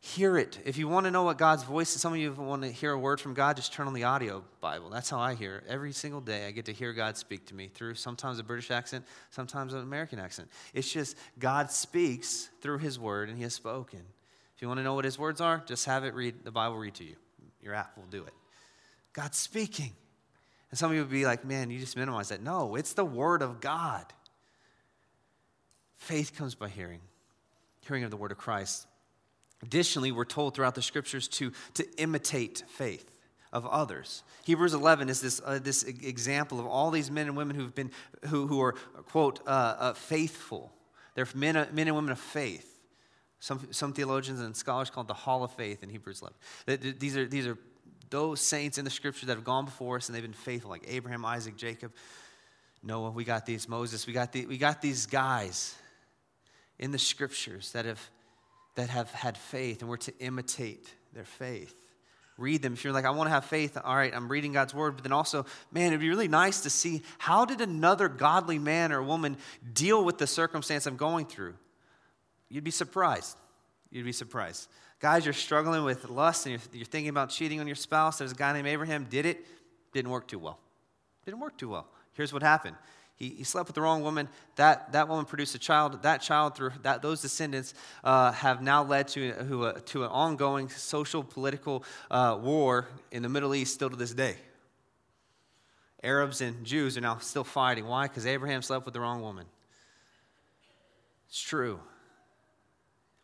[0.05, 0.59] hear it.
[0.65, 2.91] If you want to know what God's voice is, some of you want to hear
[2.91, 4.91] a word from God, just turn on the audio Bible.
[4.91, 5.65] That's how I hear it.
[5.69, 8.73] Every single day, I get to hear God speak to me through sometimes a British
[8.73, 10.51] accent, sometimes an American accent.
[10.75, 14.01] It's just God speaks through His word, and He has spoken.
[14.57, 16.79] If you want to know what His words are, just have it read, the Bible
[16.79, 17.15] read to you.
[17.63, 18.35] Your app will do it.
[19.13, 19.93] God's speaking.
[20.73, 22.43] And some of you would be like, man, you just minimize that.
[22.43, 24.07] No, it's the word of God.
[25.97, 27.03] Faith comes by hearing,
[27.87, 28.89] hearing of the word of Christ.
[29.63, 33.11] Additionally, we're told throughout the scriptures to, to imitate faith
[33.53, 34.23] of others.
[34.45, 37.91] Hebrews 11 is this, uh, this example of all these men and women who've been,
[38.27, 38.73] who, who are,
[39.11, 40.73] quote, uh, uh, faithful.
[41.15, 42.69] They're men, uh, men and women of faith.
[43.41, 46.23] Some, some theologians and scholars call it the hall of faith in Hebrews
[46.67, 46.97] 11.
[46.99, 47.59] These are, these are
[48.09, 50.85] those saints in the scripture that have gone before us and they've been faithful, like
[50.87, 51.93] Abraham, Isaac, Jacob,
[52.83, 53.11] Noah.
[53.11, 54.07] We got these, Moses.
[54.07, 55.75] We got, the, we got these guys
[56.79, 58.01] in the scriptures that have
[58.75, 61.75] that have had faith, and we're to imitate their faith.
[62.39, 62.73] Read them.
[62.73, 65.03] If you're like, I want to have faith, all right, I'm reading God's word, but
[65.03, 69.03] then also, man, it'd be really nice to see how did another godly man or
[69.03, 69.37] woman
[69.75, 71.55] deal with the circumstance I'm going through?
[72.49, 73.37] You'd be surprised.
[73.91, 74.69] You'd be surprised.
[75.01, 78.19] Guys, you're struggling with lust and you're, you're thinking about cheating on your spouse.
[78.19, 79.45] There's a guy named Abraham, did it,
[79.93, 80.59] didn't work too well.
[81.27, 81.87] Didn't work too well.
[82.15, 82.77] Here's what happened
[83.17, 84.29] he, he slept with the wrong woman.
[84.57, 86.03] That, that woman produced a child.
[86.03, 90.11] That child, through that, those descendants, uh, have now led to, to, a, to an
[90.11, 94.37] ongoing social, political uh, war in the Middle East still to this day.
[96.03, 97.87] Arabs and Jews are now still fighting.
[97.87, 98.09] Why?
[98.09, 99.47] Because Abraham slept with the wrong woman.
[101.29, 101.79] It's true.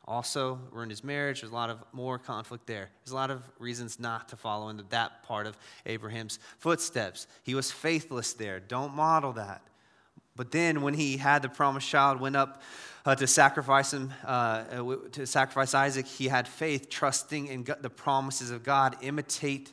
[0.06, 1.42] Also, ruined his marriage.
[1.42, 2.88] There's a lot of more conflict there.
[3.04, 7.26] There's a lot of reasons not to follow into that part of Abraham's footsteps.
[7.42, 8.60] He was faithless there.
[8.60, 9.60] Don't model that.
[10.38, 12.62] But then, when he had the promised child, went up
[13.04, 14.62] uh, to sacrifice him, uh,
[15.10, 18.96] to sacrifice Isaac, he had faith, trusting in the promises of God.
[19.02, 19.72] Imitate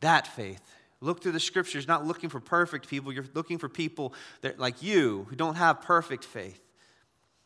[0.00, 0.60] that faith.
[1.00, 3.12] Look through the scriptures, not looking for perfect people.
[3.12, 6.60] You're looking for people that, like you who don't have perfect faith.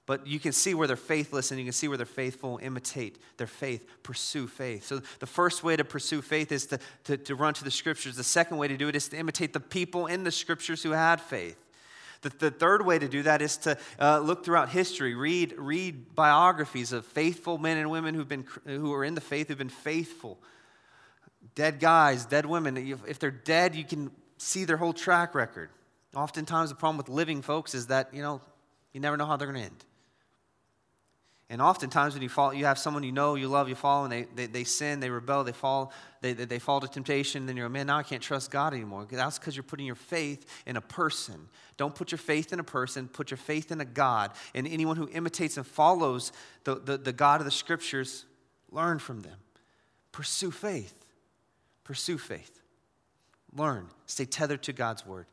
[0.06, 2.58] But you can see where they're faithless and you can see where they're faithful.
[2.62, 3.86] Imitate their faith.
[4.02, 4.86] Pursue faith.
[4.86, 8.16] So, the first way to pursue faith is to, to, to run to the scriptures.
[8.16, 10.92] The second way to do it is to imitate the people in the scriptures who
[10.92, 11.58] had faith.
[12.22, 16.14] The, the third way to do that is to uh, look throughout history, read, read
[16.14, 19.68] biographies of faithful men and women who've been, who are in the faith, who've been
[19.68, 20.38] faithful.
[21.54, 22.76] Dead guys, dead women.
[23.06, 25.70] If they're dead, you can see their whole track record.
[26.14, 28.40] Oftentimes, the problem with living folks is that, you know,
[28.92, 29.84] you never know how they're going to end.
[31.48, 34.12] And oftentimes, when you fall, you have someone you know, you love, you follow, and
[34.12, 37.56] they, they, they sin, they rebel, they fall, they, they, they fall to temptation, then
[37.56, 39.06] you're, man, now I can't trust God anymore.
[39.08, 41.48] That's because you're putting your faith in a person.
[41.76, 44.32] Don't put your faith in a person, put your faith in a God.
[44.56, 46.32] And anyone who imitates and follows
[46.64, 48.24] the, the, the God of the scriptures,
[48.72, 49.38] learn from them.
[50.10, 51.04] Pursue faith.
[51.84, 52.60] Pursue faith.
[53.54, 53.86] Learn.
[54.06, 55.26] Stay tethered to God's word.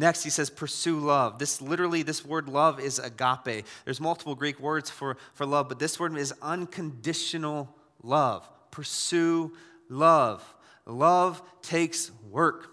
[0.00, 1.38] Next, he says, pursue love.
[1.38, 3.66] This literally, this word love is agape.
[3.84, 7.68] There's multiple Greek words for, for love, but this word is unconditional
[8.02, 8.48] love.
[8.70, 9.52] Pursue
[9.90, 10.42] love.
[10.86, 12.70] Love takes work.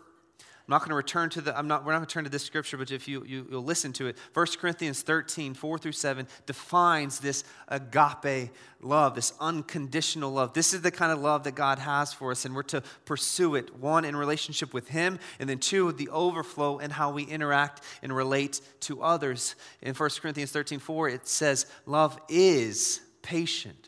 [0.68, 2.30] I'm not going to return to the, I'm not, we're not going to turn to
[2.30, 5.94] this scripture, but if you, you, will listen to it, 1 Corinthians 13, 4 through
[5.94, 8.52] 7 defines this agape
[8.82, 10.52] love, this unconditional love.
[10.52, 13.56] This is the kind of love that God has for us, and we're to pursue
[13.56, 13.78] it.
[13.78, 18.14] One, in relationship with Him, and then two, the overflow and how we interact and
[18.14, 19.56] relate to others.
[19.82, 23.88] In 1 Corinthians 13, 4, it says, Love is patient.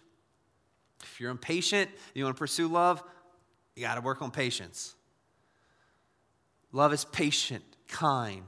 [1.04, 3.04] If you're impatient, you want to pursue love,
[3.76, 4.96] you got to work on patience.
[6.72, 8.46] Love is patient, kind.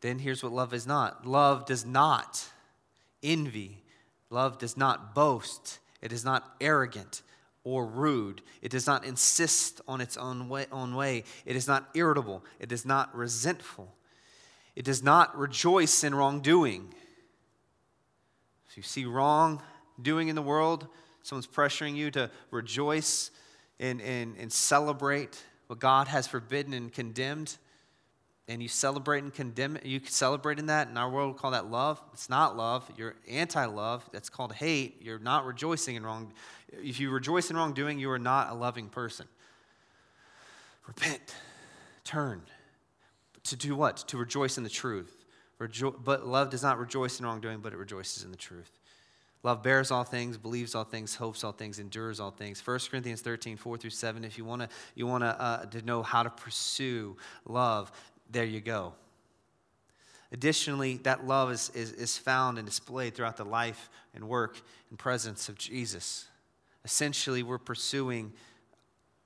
[0.00, 2.44] Then here's what love is not love does not
[3.22, 3.82] envy,
[4.30, 7.22] love does not boast, it is not arrogant
[7.64, 8.42] or rude.
[8.60, 11.24] It does not insist on its own way, own way.
[11.46, 12.44] It is not irritable.
[12.60, 13.94] It is not resentful.
[14.76, 16.92] It does not rejoice in wrongdoing.
[18.68, 19.62] If you see wrong
[20.00, 20.86] doing in the world,
[21.22, 23.30] someone's pressuring you to rejoice
[23.80, 27.56] and, and, and celebrate what God has forbidden and condemned,
[28.46, 30.88] and you celebrate and condemn you celebrate in that.
[30.88, 32.00] In our world, we call that love.
[32.12, 32.90] It's not love.
[32.96, 34.08] You're anti-love.
[34.12, 35.00] That's called hate.
[35.00, 36.32] You're not rejoicing in wrong.
[36.70, 39.26] If you rejoice in wrongdoing, you are not a loving person.
[40.86, 41.34] Repent,
[42.04, 42.42] turn.
[43.44, 43.96] To do what?
[44.08, 45.24] To rejoice in the truth.
[45.58, 48.78] Rejo- but love does not rejoice in wrongdoing, but it rejoices in the truth.
[49.44, 52.66] Love bears all things, believes all things, hopes all things, endures all things.
[52.66, 54.24] 1 Corinthians 13, 4 through 7.
[54.24, 57.92] If you want to you wanna, uh, to know how to pursue love,
[58.30, 58.94] there you go.
[60.32, 64.98] Additionally, that love is, is, is found and displayed throughout the life and work and
[64.98, 66.26] presence of Jesus.
[66.82, 68.32] Essentially, we're pursuing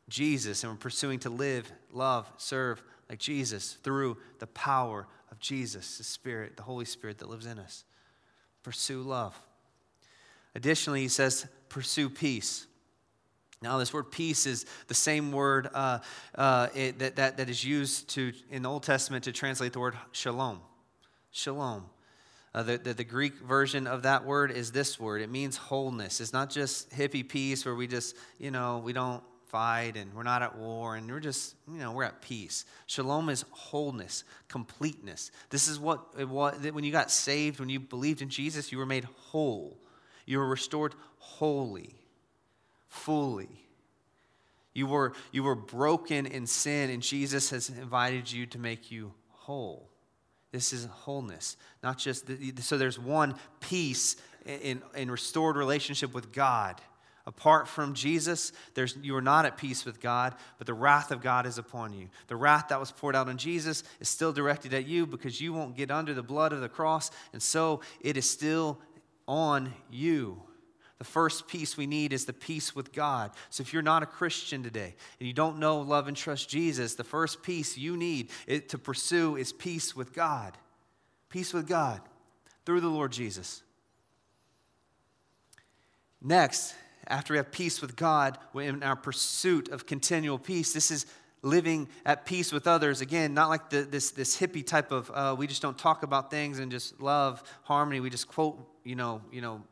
[0.09, 5.97] Jesus and we're pursuing to live, love, serve like Jesus through the power of Jesus,
[5.97, 7.85] the Spirit, the Holy Spirit that lives in us.
[8.65, 9.41] Pursue love.
[10.59, 12.67] Additionally, he says, pursue peace.
[13.63, 16.01] Now, this word peace is the same word uh,
[16.35, 19.79] uh, it, that, that, that is used to, in the Old Testament to translate the
[19.79, 20.61] word shalom.
[21.31, 21.85] Shalom.
[22.53, 25.23] Uh, the, the, the, Greek version of that word is this word.
[25.23, 26.21] It means wholeness.
[26.21, 30.25] It's not just hippie peace where we just, you know, we don't fight and we're
[30.25, 32.65] not at war and we're just, you know, we're at peace.
[32.87, 35.31] Shalom is wholeness, completeness.
[35.51, 38.87] This is what, what when you got saved, when you believed in Jesus, you were
[38.87, 39.79] made whole.
[40.29, 41.95] You were restored wholly,
[42.87, 43.49] fully.
[44.75, 49.15] You were, you were broken in sin, and Jesus has invited you to make you
[49.31, 49.89] whole.
[50.53, 52.77] This is wholeness, not just the, so.
[52.77, 56.79] There's one peace in, in restored relationship with God.
[57.27, 61.23] Apart from Jesus, there's, you are not at peace with God, but the wrath of
[61.23, 62.09] God is upon you.
[62.29, 65.53] The wrath that was poured out on Jesus is still directed at you because you
[65.53, 68.79] won't get under the blood of the cross, and so it is still
[69.29, 70.43] on you.
[70.99, 73.31] The first peace we need is the peace with God.
[73.51, 76.97] So if you're not a Christian today and you don't know, love, and trust Jesus,
[76.97, 78.31] the first peace you need
[78.69, 80.59] to pursue is peace with God.
[81.29, 82.01] Peace with God
[82.65, 83.63] through the Lord Jesus.
[86.21, 86.75] Next,
[87.07, 91.07] after we have peace with God in our pursuit of continual peace, this is
[91.43, 93.01] living at peace with others.
[93.01, 96.31] Again, not like the, this, this hippie type of uh, we just don't talk about
[96.31, 98.01] things and just love harmony.
[98.01, 99.63] We just quote, you know, you know,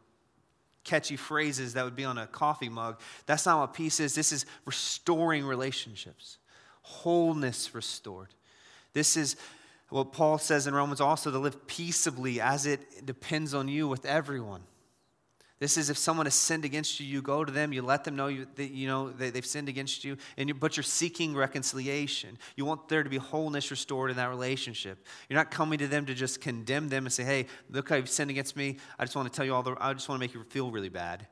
[0.84, 3.00] catchy phrases that would be on a coffee mug.
[3.26, 4.14] That's not what peace is.
[4.14, 6.38] This is restoring relationships,
[6.82, 8.28] wholeness restored.
[8.92, 9.36] This is
[9.88, 14.06] what Paul says in Romans also to live peaceably as it depends on you with
[14.06, 14.62] everyone.
[15.58, 18.14] This is if someone has sinned against you, you go to them, you let them
[18.14, 21.34] know you, that, you know they, have sinned against you, and you, but you're seeking
[21.34, 22.36] reconciliation.
[22.56, 25.06] You want there to be wholeness restored in that relationship.
[25.30, 28.10] You're not coming to them to just condemn them and say, "Hey, look how you've
[28.10, 28.76] sinned against me.
[28.98, 29.76] I just want to tell you all the.
[29.80, 31.26] I just want to make you feel really bad."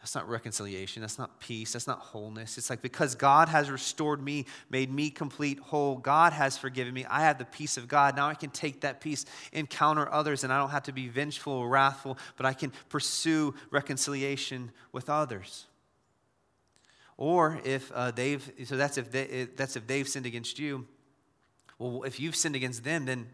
[0.00, 1.02] That's not reconciliation.
[1.02, 1.74] That's not peace.
[1.74, 2.56] That's not wholeness.
[2.56, 7.04] It's like because God has restored me, made me complete whole, God has forgiven me.
[7.04, 8.16] I have the peace of God.
[8.16, 11.52] Now I can take that peace, encounter others, and I don't have to be vengeful
[11.52, 15.66] or wrathful, but I can pursue reconciliation with others.
[17.18, 20.86] Or if uh, they've, so that's if, they, that's if they've sinned against you.
[21.78, 23.26] Well, if you've sinned against them, then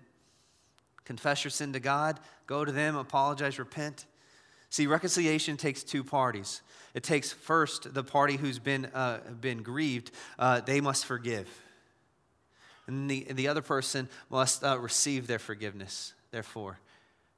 [1.04, 4.04] confess your sin to God, go to them, apologize, repent
[4.76, 6.60] See, reconciliation takes two parties.
[6.92, 11.48] It takes first the party who's been, uh, been grieved, uh, they must forgive.
[12.86, 16.12] And the, the other person must uh, receive their forgiveness.
[16.30, 16.78] Therefore,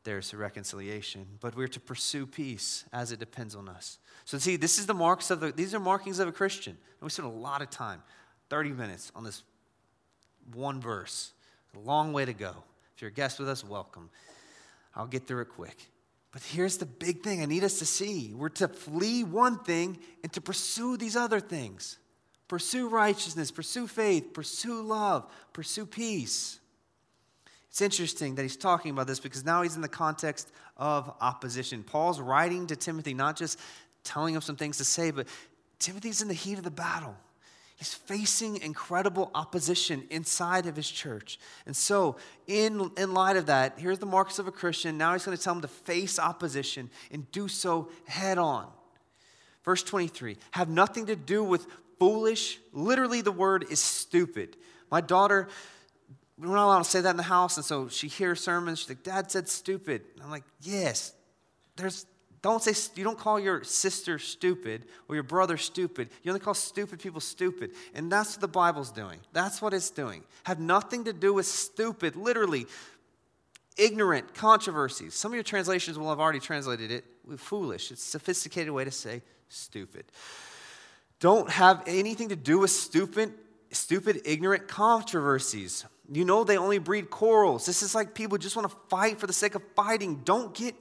[0.02, 1.28] there's reconciliation.
[1.38, 4.00] But we're to pursue peace as it depends on us.
[4.24, 6.72] So, see, this is the marks of the, these are markings of a Christian.
[6.72, 8.02] And we spent a lot of time,
[8.50, 9.44] 30 minutes, on this
[10.54, 11.30] one verse.
[11.76, 12.64] A long way to go.
[12.96, 14.10] If you're a guest with us, welcome.
[14.96, 15.86] I'll get through it quick.
[16.32, 19.98] But here's the big thing I need us to see we're to flee one thing
[20.22, 21.98] and to pursue these other things.
[22.48, 26.58] Pursue righteousness, pursue faith, pursue love, pursue peace.
[27.68, 31.82] It's interesting that he's talking about this because now he's in the context of opposition.
[31.82, 33.58] Paul's writing to Timothy, not just
[34.02, 35.28] telling him some things to say, but
[35.78, 37.14] Timothy's in the heat of the battle.
[37.78, 41.38] He's facing incredible opposition inside of his church.
[41.64, 42.16] And so,
[42.48, 44.98] in, in light of that, here's the marks of a Christian.
[44.98, 48.66] Now he's going to tell him to face opposition and do so head on.
[49.64, 51.66] Verse 23 have nothing to do with
[51.98, 52.58] foolish.
[52.72, 54.56] Literally, the word is stupid.
[54.90, 55.48] My daughter
[56.38, 57.56] we're not allowed to say that in the house.
[57.56, 58.80] And so she hears sermons.
[58.80, 60.02] She's like, Dad said stupid.
[60.14, 61.12] And I'm like, yes,
[61.76, 62.06] there's,
[62.40, 66.08] don't say, you don't call your sister stupid or your brother stupid.
[66.22, 67.72] You only call stupid people stupid.
[67.94, 69.18] And that's what the Bible's doing.
[69.32, 70.22] That's what it's doing.
[70.44, 72.66] Have nothing to do with stupid, literally,
[73.76, 75.14] ignorant controversies.
[75.14, 77.04] Some of your translations will have already translated it
[77.38, 77.90] foolish.
[77.90, 80.04] It's a sophisticated way to say stupid.
[81.20, 83.34] Don't have anything to do with stupid,
[83.72, 85.84] stupid, ignorant controversies.
[86.10, 87.66] You know they only breed quarrels.
[87.66, 90.22] This is like people just want to fight for the sake of fighting.
[90.24, 90.74] Don't get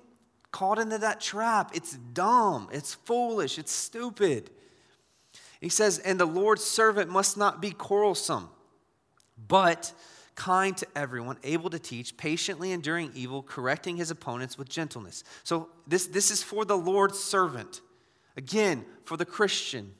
[0.58, 1.70] caught into that trap.
[1.76, 4.50] It's dumb, it's foolish, it's stupid.
[5.62, 8.50] He says, and the Lord's servant must not be quarrelsome,
[9.48, 9.94] but
[10.34, 15.24] kind to everyone, able to teach, patiently enduring evil, correcting his opponents with gentleness.
[15.44, 17.82] So this, this is for the Lord's servant.
[18.36, 19.94] Again, for the Christian.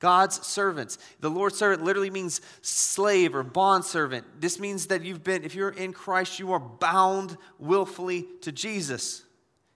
[0.00, 0.98] God's servants.
[1.20, 4.24] The Lord's servant literally means slave or bond servant.
[4.40, 9.22] This means that you've been, if you're in Christ, you are bound willfully to Jesus.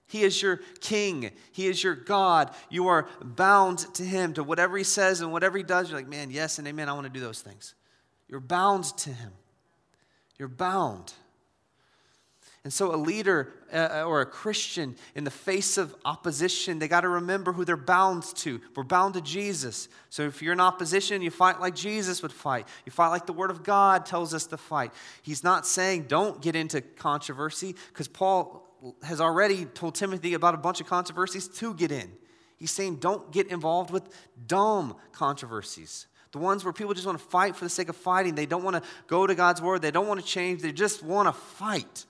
[0.07, 1.31] He is your king.
[1.51, 2.51] He is your God.
[2.69, 5.89] You are bound to him, to whatever he says and whatever he does.
[5.89, 6.87] You're like, man, yes and amen.
[6.87, 7.75] I want to do those things.
[8.29, 9.31] You're bound to him.
[10.37, 11.13] You're bound.
[12.63, 17.01] And so, a leader uh, or a Christian in the face of opposition, they got
[17.01, 18.59] to remember who they're bound to.
[18.75, 19.87] We're bound to Jesus.
[20.09, 22.67] So, if you're in opposition, you fight like Jesus would fight.
[22.85, 24.91] You fight like the Word of God tells us to fight.
[25.21, 28.66] He's not saying don't get into controversy, because Paul
[29.03, 32.11] has already told Timothy about a bunch of controversies to get in.
[32.57, 34.03] He's saying don't get involved with
[34.47, 36.07] dumb controversies.
[36.31, 38.35] The ones where people just want to fight for the sake of fighting.
[38.35, 39.81] They don't want to go to God's word.
[39.81, 40.61] They don't want to change.
[40.61, 42.05] They just want to fight.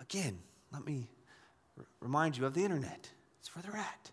[0.00, 0.38] Again,
[0.72, 1.08] let me
[2.00, 3.10] remind you of the internet.
[3.40, 4.10] It's where they're at.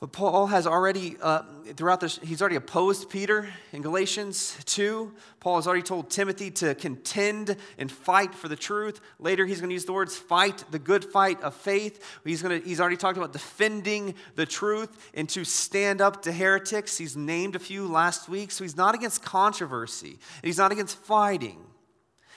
[0.00, 1.42] But Paul has already, uh,
[1.76, 5.12] throughout this, he's already opposed Peter in Galatians 2.
[5.40, 8.98] Paul has already told Timothy to contend and fight for the truth.
[9.18, 12.18] Later, he's going to use the words fight the good fight of faith.
[12.24, 16.32] He's, going to, he's already talked about defending the truth and to stand up to
[16.32, 16.96] heretics.
[16.96, 18.52] He's named a few last week.
[18.52, 21.58] So he's not against controversy, he's not against fighting.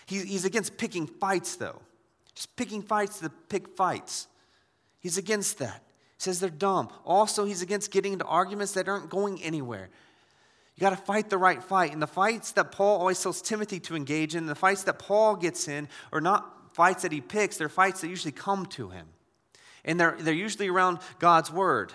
[0.06, 1.82] he's against picking fights, though.
[2.36, 4.28] Just picking fights to pick fights.
[5.00, 5.83] He's against that
[6.24, 6.90] says they're dumb.
[7.06, 9.90] Also, he's against getting into arguments that aren't going anywhere.
[10.76, 11.94] You got to fight the right fight.
[11.94, 15.36] And the fights that Paul always tells Timothy to engage in, the fights that Paul
[15.36, 19.08] gets in, are not fights that he picks, they're fights that usually come to him.
[19.86, 21.94] And they're, they're usually around God's word.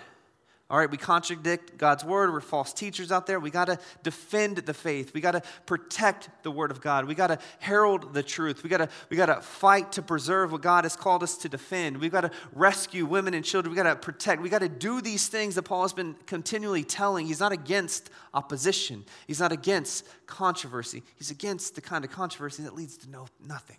[0.71, 2.31] All right, we contradict God's word.
[2.31, 3.39] We're false teachers out there.
[3.39, 5.15] We got to defend the faith.
[5.15, 7.05] We got to protect the word of God.
[7.05, 8.61] We got to herald the truth.
[8.61, 11.49] We got to we got to fight to preserve what God has called us to
[11.49, 11.97] defend.
[11.97, 13.71] We've got to rescue women and children.
[13.71, 14.43] We got to protect.
[14.43, 17.25] We got to do these things that Paul has been continually telling.
[17.25, 19.05] He's not against opposition.
[19.25, 21.01] He's not against controversy.
[21.15, 23.77] He's against the kind of controversy that leads to no nothing.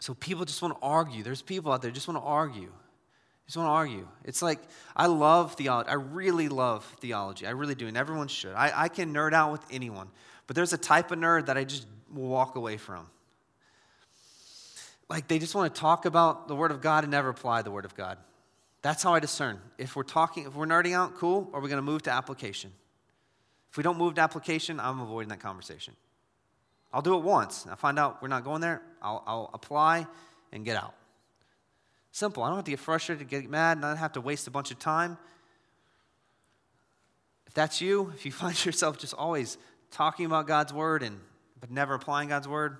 [0.00, 1.22] So people just want to argue.
[1.22, 2.72] There's people out there just want to argue
[3.50, 4.06] just want to argue.
[4.22, 4.60] It's like,
[4.94, 5.90] I love theology.
[5.90, 7.48] I really love theology.
[7.48, 8.52] I really do, and everyone should.
[8.52, 10.08] I, I can nerd out with anyone,
[10.46, 13.08] but there's a type of nerd that I just walk away from.
[15.08, 17.72] Like, they just want to talk about the Word of God and never apply the
[17.72, 18.18] Word of God.
[18.82, 19.60] That's how I discern.
[19.78, 22.70] If we're talking, if we're nerding out, cool, or we're going to move to application.
[23.72, 25.96] If we don't move to application, I'm avoiding that conversation.
[26.92, 27.66] I'll do it once.
[27.68, 30.06] I find out we're not going there, I'll, I'll apply
[30.52, 30.94] and get out.
[32.12, 32.42] Simple.
[32.42, 34.50] I don't have to get frustrated, get mad, and I don't have to waste a
[34.50, 35.16] bunch of time.
[37.46, 39.58] If that's you, if you find yourself just always
[39.90, 41.18] talking about God's word and
[41.60, 42.78] but never applying God's word,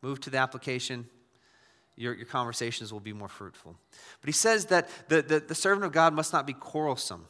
[0.00, 1.06] move to the application.
[1.96, 3.76] Your, your conversations will be more fruitful.
[4.20, 7.26] But he says that the, the, the servant of God must not be quarrelsome.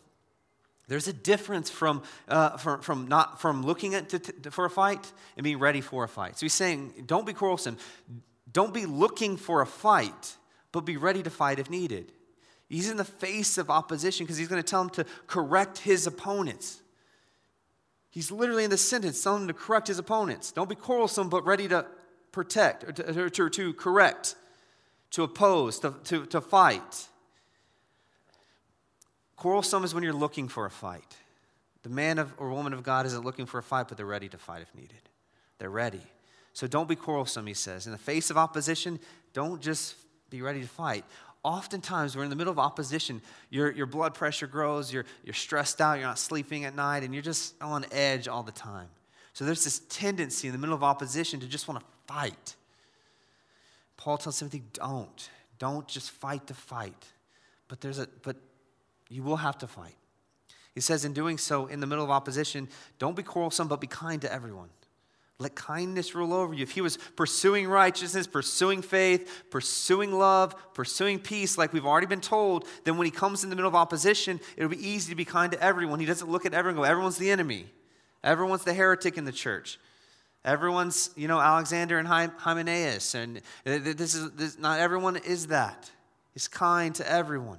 [0.88, 4.70] There's a difference from, uh, from, from, not, from looking at to, to, for a
[4.70, 6.38] fight and being ready for a fight.
[6.38, 7.77] So he's saying, don't be quarrelsome.
[8.53, 10.37] Don't be looking for a fight
[10.72, 12.12] but be ready to fight if needed.
[12.68, 16.06] He's in the face of opposition because he's going to tell him to correct his
[16.06, 16.80] opponents.
[18.11, 20.52] He's literally in the sentence telling him to correct his opponents.
[20.52, 21.87] Don't be quarrelsome, but ready to
[22.31, 24.35] protect, or to, to, to correct,
[25.10, 27.08] to oppose, to, to, to fight.
[29.37, 31.16] Quarrelsome is when you're looking for a fight.
[31.83, 34.29] The man of, or woman of God isn't looking for a fight, but they're ready
[34.29, 35.08] to fight if needed.
[35.58, 36.02] They're ready.
[36.54, 37.87] So don't be quarrelsome, he says.
[37.87, 39.00] In the face of opposition,
[39.33, 39.96] don't just
[40.33, 41.04] be ready to fight.
[41.44, 43.20] Oftentimes, we're in the middle of opposition.
[43.50, 47.12] Your, your blood pressure grows, you're, you're stressed out, you're not sleeping at night, and
[47.12, 48.88] you're just on edge all the time.
[49.35, 52.56] So there's this tendency in the middle of opposition to just want to fight.
[53.96, 55.28] Paul tells Timothy, don't.
[55.58, 57.06] Don't just fight to fight.
[57.68, 58.37] But there's a but
[59.08, 59.96] you will have to fight.
[60.74, 62.68] He says, in doing so, in the middle of opposition,
[62.98, 64.70] don't be quarrelsome, but be kind to everyone.
[65.43, 66.63] Let kindness rule over you.
[66.63, 72.21] If he was pursuing righteousness, pursuing faith, pursuing love, pursuing peace, like we've already been
[72.21, 75.25] told, then when he comes in the middle of opposition, it'll be easy to be
[75.25, 75.99] kind to everyone.
[75.99, 77.67] He doesn't look at everyone go, everyone's the enemy.
[78.23, 79.81] Everyone's the heretic in the church.
[80.45, 83.17] Everyone's, you know, Alexander and Hymenaeus.
[83.17, 85.90] And this is, this, not everyone is that.
[86.33, 87.59] He's kind to everyone.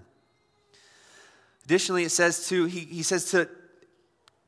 [1.66, 3.50] Additionally, it says to, he, he says to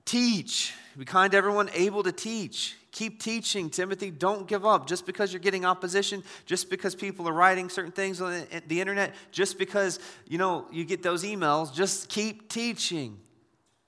[0.06, 0.74] teach.
[0.98, 2.78] Be kind to everyone able to teach.
[2.96, 4.10] Keep teaching, Timothy.
[4.10, 4.88] Don't give up.
[4.88, 9.14] Just because you're getting opposition, just because people are writing certain things on the internet,
[9.34, 13.18] just because, you know, you get those emails, just keep teaching.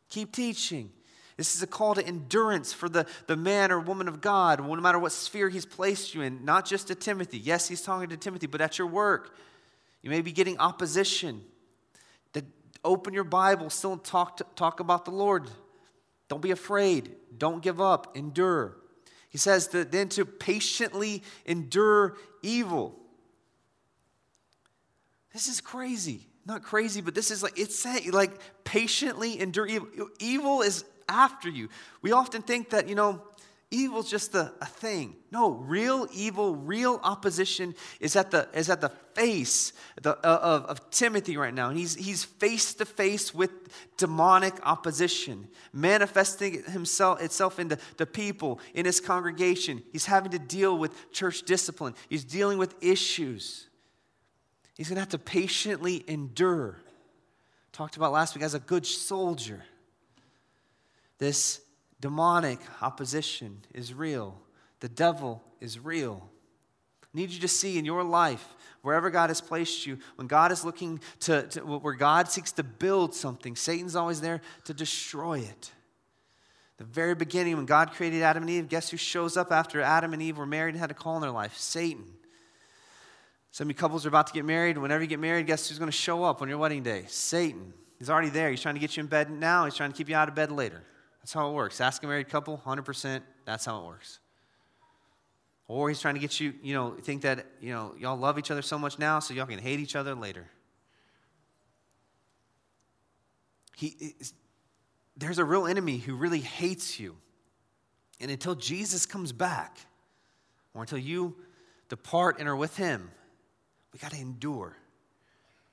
[0.10, 0.90] Keep teaching.
[1.38, 4.76] This is a call to endurance for the, the man or woman of God, no
[4.76, 7.38] matter what sphere he's placed you in, not just to Timothy.
[7.38, 9.38] Yes, he's talking to Timothy, but at your work,
[10.02, 11.46] you may be getting opposition.
[12.34, 12.44] To
[12.84, 15.50] open your Bible, still talk, to, talk about the Lord.
[16.28, 17.16] Don't be afraid.
[17.38, 18.18] Don't give up.
[18.18, 18.76] Endure.
[19.38, 22.96] He says that then to patiently endure evil.
[25.32, 26.26] This is crazy.
[26.48, 28.32] Not crazy, but this is like, it's saying, like,
[28.64, 29.90] patiently endure evil.
[30.18, 31.70] Evil is after you.
[32.02, 33.27] We often think that, you know,
[33.70, 35.16] Evil's just a, a thing.
[35.30, 40.66] No, real evil, real opposition is at the, is at the face the, uh, of,
[40.66, 41.68] of Timothy right now.
[41.68, 43.52] And he's, he's face to face with
[43.98, 49.84] demonic opposition, manifesting himself, itself into the people in his congregation.
[49.92, 53.66] He's having to deal with church discipline, he's dealing with issues.
[54.76, 56.78] He's going to have to patiently endure.
[57.72, 59.64] Talked about last week as a good soldier.
[61.18, 61.62] This
[62.00, 64.40] demonic opposition is real.
[64.80, 66.30] The devil is real.
[67.04, 68.46] I need you to see in your life,
[68.82, 72.64] wherever God has placed you, when God is looking to, to, where God seeks to
[72.64, 75.72] build something, Satan's always there to destroy it.
[76.78, 80.14] The very beginning, when God created Adam and Eve, guess who shows up after Adam
[80.14, 81.58] and Eve were married and had a call in their life?
[81.58, 82.06] Satan.
[83.50, 84.78] Some of you couples are about to get married.
[84.78, 87.06] Whenever you get married, guess who's going to show up on your wedding day?
[87.08, 87.74] Satan.
[87.98, 88.52] He's already there.
[88.52, 90.36] He's trying to get you in bed now, he's trying to keep you out of
[90.36, 90.84] bed later.
[91.28, 91.82] That's how it works.
[91.82, 94.20] Ask a married couple, 100%, that's how it works.
[95.68, 98.50] Or he's trying to get you, you know, think that, you know, y'all love each
[98.50, 100.48] other so much now so y'all can hate each other later.
[103.76, 104.16] He,
[105.18, 107.18] there's a real enemy who really hates you.
[108.22, 109.80] And until Jesus comes back,
[110.74, 111.36] or until you
[111.90, 113.12] depart and are with him,
[113.92, 114.78] we got to endure.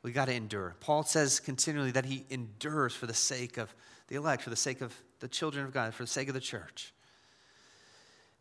[0.02, 0.74] We got to endure.
[0.80, 3.72] Paul says continually that he endures for the sake of
[4.08, 4.92] the elect, for the sake of
[5.24, 6.92] the children of God, for the sake of the church.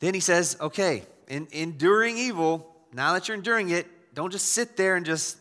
[0.02, 4.76] Then he says, okay, in enduring evil, now that you're enduring it, don't just sit
[4.76, 5.38] there and just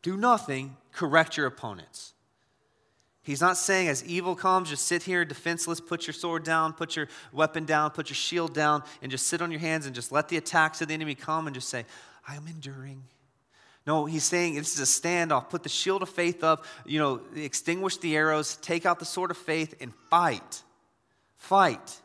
[0.00, 2.14] do nothing, correct your opponents.
[3.22, 6.96] He's not saying as evil comes, just sit here defenseless, put your sword down, put
[6.96, 10.10] your weapon down, put your shield down, and just sit on your hands and just
[10.10, 11.84] let the attacks of the enemy come and just say,
[12.26, 13.02] I am enduring.
[13.86, 15.50] No, he's saying this is a standoff.
[15.50, 19.30] Put the shield of faith up, you know, extinguish the arrows, take out the sword
[19.30, 20.62] of faith, and fight.
[21.38, 22.02] Fight.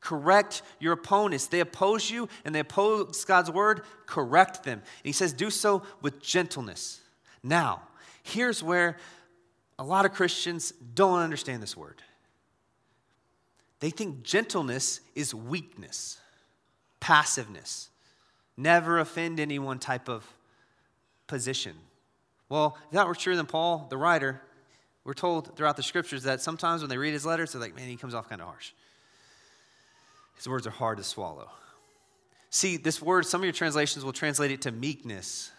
[0.00, 1.46] Correct your opponents.
[1.46, 4.78] They oppose you and they oppose God's word, correct them.
[4.78, 7.00] And he says, do so with gentleness.
[7.42, 7.82] Now,
[8.24, 8.96] here's where
[9.78, 12.02] a lot of Christians don't understand this word.
[13.78, 16.18] They think gentleness is weakness,
[17.00, 17.90] passiveness,
[18.56, 20.24] never offend anyone type of
[21.26, 21.74] position.
[22.48, 24.40] Well, if that were true, then Paul, the writer,
[25.04, 27.88] we're told throughout the scriptures that sometimes when they read his letters, they're like, man,
[27.88, 28.72] he comes off kind of harsh.
[30.36, 31.50] His words are hard to swallow.
[32.50, 35.50] See, this word, some of your translations will translate it to meekness,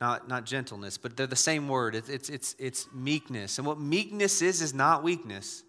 [0.00, 1.94] not, not gentleness, but they're the same word.
[1.94, 3.58] It's, it's, it's, it's meekness.
[3.58, 5.62] And what meekness is, is not weakness.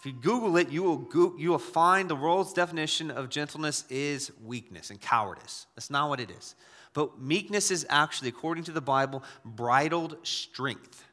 [0.00, 3.84] If you Google it, you will, go, you will find the world's definition of gentleness
[3.90, 5.66] is weakness and cowardice.
[5.74, 6.54] That's not what it is.
[6.94, 11.04] But meekness is actually, according to the Bible, bridled strength.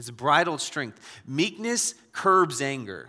[0.00, 0.98] It's bridled strength.
[1.26, 3.08] Meekness curbs anger.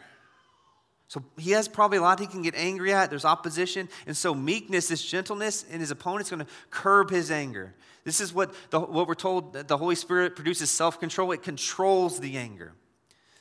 [1.08, 3.10] So he has probably a lot he can get angry at.
[3.10, 3.88] There's opposition.
[4.06, 7.74] And so meekness is gentleness, and his opponent's going to curb his anger.
[8.04, 11.44] This is what, the, what we're told that the Holy Spirit produces self control, it
[11.44, 12.74] controls the anger.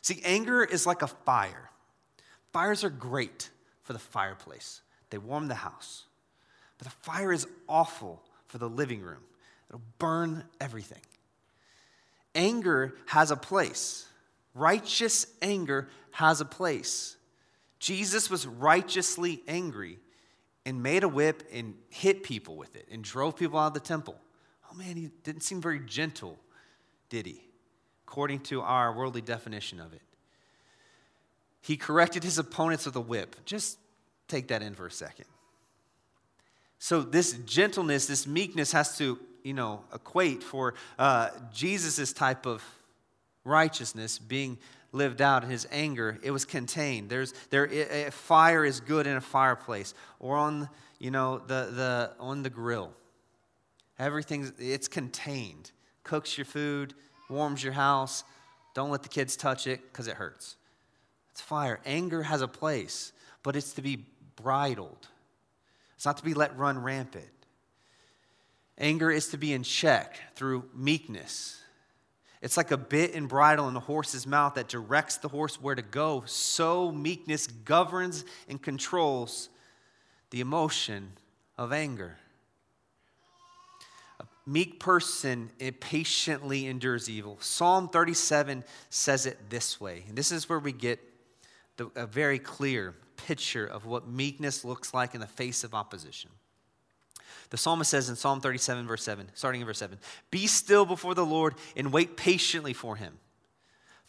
[0.00, 1.70] See, anger is like a fire.
[2.52, 3.50] Fires are great
[3.82, 4.80] for the fireplace,
[5.10, 6.04] they warm the house.
[6.78, 9.22] But the fire is awful for the living room,
[9.68, 11.02] it'll burn everything.
[12.34, 14.06] Anger has a place.
[14.54, 17.16] Righteous anger has a place.
[17.78, 19.98] Jesus was righteously angry
[20.66, 23.80] and made a whip and hit people with it and drove people out of the
[23.80, 24.16] temple.
[24.70, 26.38] Oh man, he didn't seem very gentle,
[27.08, 27.42] did he?
[28.06, 30.02] According to our worldly definition of it.
[31.62, 33.36] he corrected his opponents with a whip.
[33.44, 33.78] Just
[34.28, 35.26] take that in for a second.
[36.78, 42.62] So, this gentleness, this meekness has to, you know, equate for uh, Jesus' type of
[43.44, 44.58] righteousness being
[44.92, 46.18] lived out in his anger.
[46.22, 47.10] It was contained.
[47.10, 50.68] There's, there, a fire is good in a fireplace or on,
[50.98, 52.92] you know, the, the, on the grill.
[53.98, 55.70] Everything's, it's contained.
[56.02, 56.94] Cooks your food,
[57.28, 58.24] warms your house.
[58.74, 60.56] Don't let the kids touch it because it hurts.
[61.30, 61.80] It's fire.
[61.84, 63.12] Anger has a place,
[63.42, 64.04] but it's to be
[64.36, 65.08] bridled.
[65.96, 67.28] It's not to be let run rampant.
[68.80, 71.60] Anger is to be in check through meekness.
[72.40, 75.74] It's like a bit and bridle in the horse's mouth that directs the horse where
[75.74, 76.22] to go.
[76.24, 79.50] So meekness governs and controls
[80.30, 81.12] the emotion
[81.58, 82.16] of anger.
[84.20, 85.50] A meek person
[85.80, 87.36] patiently endures evil.
[87.40, 90.04] Psalm 37 says it this way.
[90.08, 91.00] And this is where we get
[91.76, 96.30] the, a very clear picture of what meekness looks like in the face of opposition.
[97.50, 99.98] The psalmist says in Psalm 37, verse 7, starting in verse 7
[100.30, 103.18] Be still before the Lord and wait patiently for him.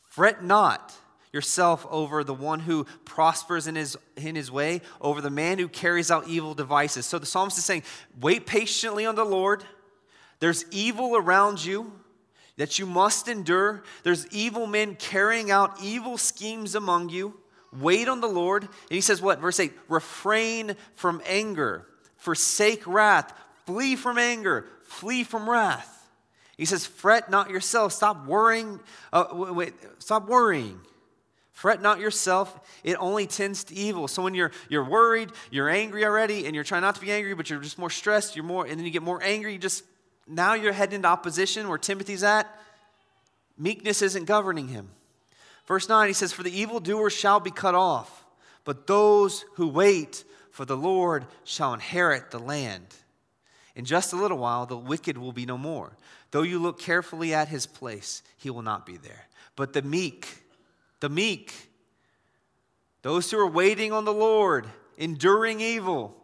[0.03, 0.93] Fret not
[1.33, 5.67] yourself over the one who prospers in his, in his way, over the man who
[5.67, 7.05] carries out evil devices.
[7.05, 7.83] So the psalmist is saying,
[8.19, 9.63] Wait patiently on the Lord.
[10.39, 11.91] There's evil around you
[12.57, 13.83] that you must endure.
[14.03, 17.39] There's evil men carrying out evil schemes among you.
[17.79, 18.63] Wait on the Lord.
[18.63, 19.39] And he says, what?
[19.39, 21.87] Verse 8 refrain from anger,
[22.21, 23.33] forsake wrath,
[23.65, 26.07] flee from anger, flee from wrath.
[26.55, 27.93] He says, fret not yourself.
[27.93, 28.79] Stop worrying.
[29.11, 30.79] Uh, wait, stop worrying.
[31.51, 32.59] Fret not yourself.
[32.83, 34.07] It only tends to evil.
[34.07, 37.33] So when you're you're worried, you're angry already, and you're trying not to be angry,
[37.33, 39.83] but you're just more stressed, you're more, and then you get more angry, you just
[40.27, 42.47] now you're heading into opposition where Timothy's at.
[43.57, 44.89] Meekness isn't governing him.
[45.65, 48.25] Verse 9, he says, For the evildoer shall be cut off,
[48.63, 50.23] but those who wait
[50.61, 52.85] for the Lord shall inherit the land.
[53.73, 55.97] In just a little while, the wicked will be no more.
[56.29, 59.25] Though you look carefully at his place, he will not be there.
[59.55, 60.27] But the meek,
[60.99, 61.51] the meek,
[63.01, 64.67] those who are waiting on the Lord,
[64.99, 66.15] enduring evil,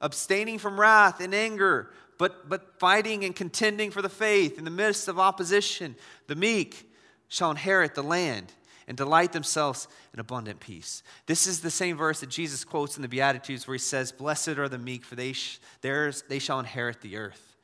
[0.00, 1.88] abstaining from wrath and anger,
[2.18, 5.94] but, but fighting and contending for the faith in the midst of opposition,
[6.26, 6.90] the meek
[7.28, 8.52] shall inherit the land
[8.86, 11.02] and delight themselves in abundant peace.
[11.26, 14.58] This is the same verse that Jesus quotes in the Beatitudes where he says, Blessed
[14.58, 17.56] are the meek, for they, sh- theirs, they shall inherit the earth.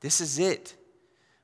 [0.00, 0.74] This is it.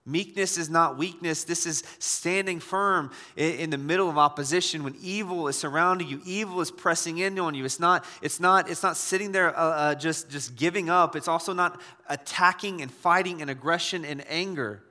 [0.08, 1.42] Meekness is not weakness.
[1.42, 6.20] This is standing firm in the middle of opposition when evil is surrounding you.
[6.24, 7.64] Evil is pressing in on you.
[7.64, 11.16] It's not, it's not, it's not sitting there uh, uh, just, just giving up.
[11.16, 14.84] It's also not attacking and fighting and aggression and anger.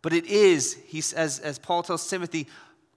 [0.00, 2.46] But it is, he, as, as Paul tells Timothy,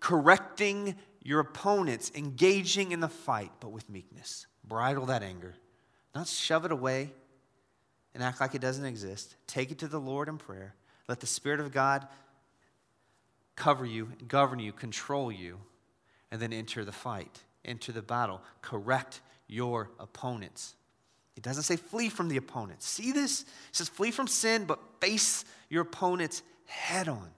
[0.02, 4.48] correcting your opponents, engaging in the fight, but with meekness.
[4.68, 5.54] Bridle that anger.
[6.14, 7.12] Not shove it away
[8.14, 9.36] and act like it doesn't exist.
[9.48, 10.76] Take it to the Lord in prayer.
[11.08, 12.06] Let the Spirit of God
[13.56, 15.60] cover you, govern you, control you,
[16.32, 18.42] and then enter the fight, enter the battle.
[18.62, 20.76] Correct your opponents.
[21.38, 22.88] It doesn't say flee from the opponents.
[22.88, 23.42] See this?
[23.42, 27.30] It says flee from sin, but face your opponents head on.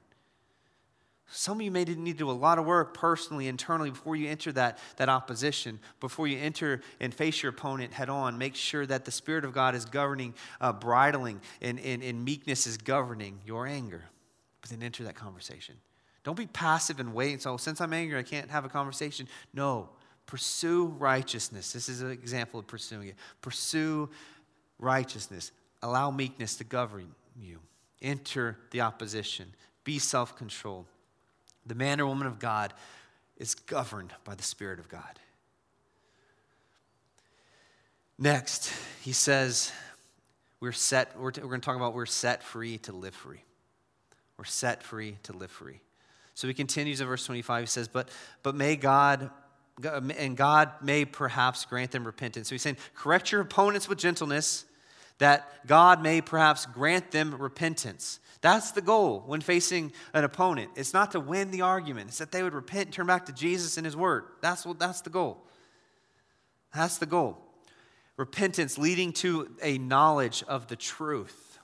[1.36, 4.30] Some of you may need to do a lot of work personally, internally, before you
[4.30, 8.38] enter that, that opposition, before you enter and face your opponent head on.
[8.38, 12.68] Make sure that the Spirit of God is governing, uh, bridling, and, and, and meekness
[12.68, 14.04] is governing your anger.
[14.62, 15.74] But then enter that conversation.
[16.24, 17.42] Don't be passive and wait.
[17.42, 19.28] So, since I'm angry, I can't have a conversation.
[19.56, 19.90] No,
[20.28, 21.74] pursue righteousness.
[21.74, 23.16] This is an example of pursuing it.
[23.42, 24.08] Pursue
[24.78, 25.52] righteousness.
[25.82, 27.58] Allow meekness to govern you.
[28.04, 29.52] Enter the opposition.
[29.84, 30.86] Be self controlled.
[31.66, 32.74] The man or woman of God
[33.38, 35.20] is governed by the Spirit of God.
[38.20, 39.72] Next, he says,
[40.60, 43.44] we're set, we're, we're going to talk about we're set free to live free.
[44.38, 45.82] We're set free to live free.
[46.36, 47.64] So he continues in verse 25.
[47.64, 48.10] He says, But,
[48.42, 49.30] but may God,
[49.84, 52.48] and God may perhaps grant them repentance.
[52.48, 54.66] So he's saying, Correct your opponents with gentleness,
[55.24, 58.20] that God may perhaps grant them repentance.
[58.42, 60.72] That's the goal when facing an opponent.
[60.76, 63.32] It's not to win the argument, it's that they would repent and turn back to
[63.32, 64.26] Jesus and His Word.
[64.42, 65.48] That's, what, that's the goal.
[66.76, 67.38] That's the goal.
[68.18, 71.58] Repentance leading to a knowledge of the truth.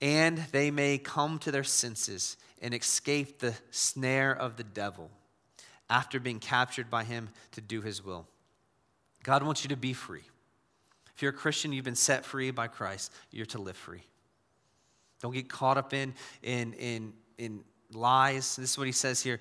[0.00, 5.12] And they may come to their senses and escape the snare of the devil
[5.88, 8.26] after being captured by him to do his will.
[9.22, 10.24] God wants you to be free.
[11.18, 14.04] If you're a Christian, you've been set free by Christ, you're to live free.
[15.20, 16.14] Don't get caught up in,
[16.44, 18.54] in, in, in lies.
[18.54, 19.40] This is what he says here.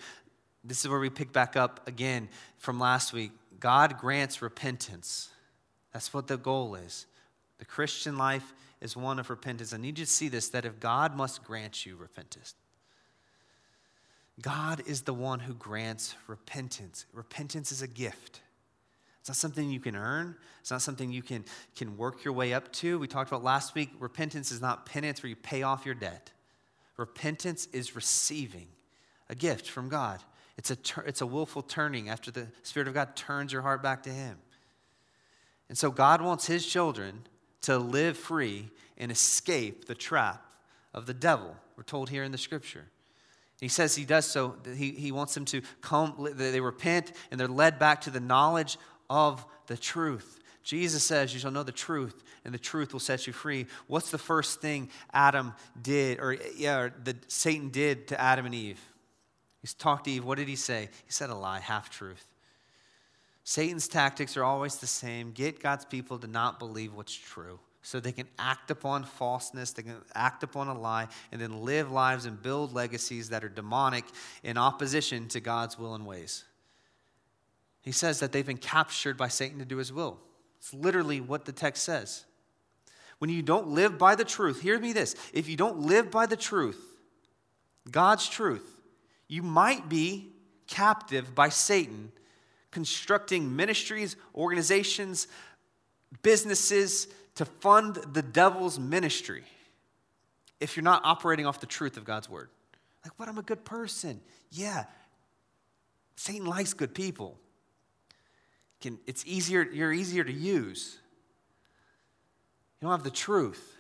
[0.63, 3.29] this is where we pick back up again from last week.
[3.59, 5.29] God grants repentance.
[5.93, 7.05] That's what the goal is.
[7.59, 9.71] The Christian life is one of repentance.
[9.71, 12.55] I need you to see this that if God must grant you repentance,
[14.41, 17.05] God is the one who grants repentance.
[17.13, 18.41] Repentance is a gift.
[19.27, 20.37] It's not something you can earn.
[20.61, 21.43] It's not something you can,
[21.75, 22.97] can work your way up to.
[22.97, 26.31] We talked about last week repentance is not penance where you pay off your debt.
[26.95, 28.67] Repentance is receiving
[29.27, 30.23] a gift from God.
[30.57, 34.03] It's a, it's a willful turning after the Spirit of God turns your heart back
[34.03, 34.37] to Him.
[35.67, 37.27] And so God wants His children
[37.63, 40.41] to live free and escape the trap
[40.93, 41.53] of the devil.
[41.75, 42.85] We're told here in the scripture.
[43.59, 47.47] He says he does so, he, he wants them to come, they repent, and they're
[47.47, 48.77] led back to the knowledge
[49.09, 50.39] of the truth.
[50.63, 53.67] Jesus says, You shall know the truth, and the truth will set you free.
[53.87, 58.79] What's the first thing Adam did, or yeah, that Satan did to Adam and Eve?
[59.61, 60.25] He's talked to Eve.
[60.25, 60.89] What did he say?
[61.05, 62.25] He said a lie, half truth.
[63.43, 68.01] Satan's tactics are always the same get God's people to not believe what's true so
[68.01, 72.25] they can act upon falseness, they can act upon a lie, and then live lives
[72.25, 74.03] and build legacies that are demonic
[74.43, 76.43] in opposition to God's will and ways.
[77.87, 80.19] He says that they've been captured by Satan to do his will.
[80.57, 82.25] It's literally what the text says.
[83.19, 86.25] When you don't live by the truth, hear me this if you don't live by
[86.25, 86.83] the truth,
[87.89, 88.69] God's truth,
[89.29, 90.33] you might be
[90.67, 92.11] captive by Satan
[92.71, 95.29] constructing ministries, organizations,
[96.23, 99.45] businesses to fund the devil's ministry
[100.59, 102.49] if you're not operating off the truth of God's word.
[103.05, 103.29] Like, what?
[103.29, 104.19] I'm a good person.
[104.51, 104.83] Yeah,
[106.17, 107.39] Satan likes good people.
[108.81, 110.97] Can, it's easier, you're easier to use.
[112.79, 113.75] You don't have the truth.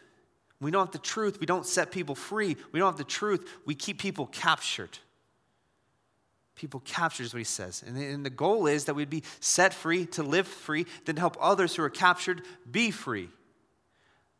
[0.59, 1.39] We don't have the truth.
[1.39, 2.57] We don't set people free.
[2.71, 3.47] We don't have the truth.
[3.65, 4.97] We keep people captured
[6.57, 7.83] people captures what he says.
[7.85, 11.37] And, and the goal is that we'd be set free to live free, then help
[11.39, 13.29] others who are captured be free.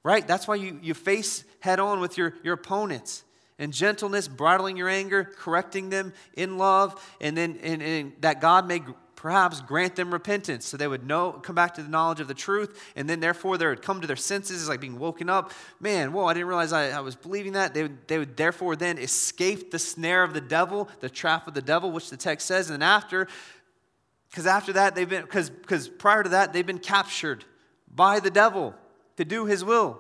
[0.04, 0.28] Right?
[0.28, 3.24] That's why you, you face head on with your, your opponents.
[3.60, 8.68] And gentleness, bridling your anger, correcting them in love, and then and, and that God
[8.68, 8.82] may
[9.18, 12.36] perhaps grant them repentance so they would know come back to the knowledge of the
[12.36, 15.52] truth and then therefore they would come to their senses like being woken up.
[15.80, 17.74] Man whoa i didn't realize i, I was believing that.
[17.74, 21.56] They would, they would therefore then escape the snare of the devil the trap of
[21.56, 22.70] the devil which the text says.
[22.70, 23.28] And then after
[24.30, 27.44] because after that they've been because because prior to that they've been captured
[27.94, 28.76] by the devil
[29.18, 30.00] to do his will.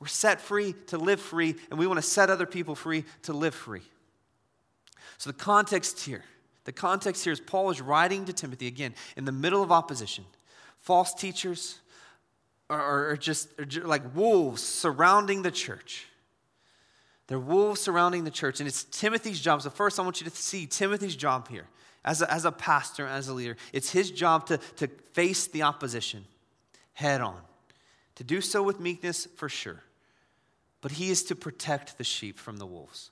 [0.00, 3.32] We're set free to live free and we want to set other people free to
[3.32, 3.82] live free.
[5.18, 6.24] So the context here
[6.68, 10.26] the context here is Paul is writing to Timothy again in the middle of opposition.
[10.82, 11.78] False teachers
[12.68, 16.04] are, are just are like wolves surrounding the church.
[17.26, 19.62] They're wolves surrounding the church, and it's Timothy's job.
[19.62, 21.64] So, first, I want you to see Timothy's job here
[22.04, 23.56] as a, as a pastor, as a leader.
[23.72, 26.26] It's his job to, to face the opposition
[26.92, 27.40] head on,
[28.16, 29.84] to do so with meekness for sure.
[30.82, 33.10] But he is to protect the sheep from the wolves.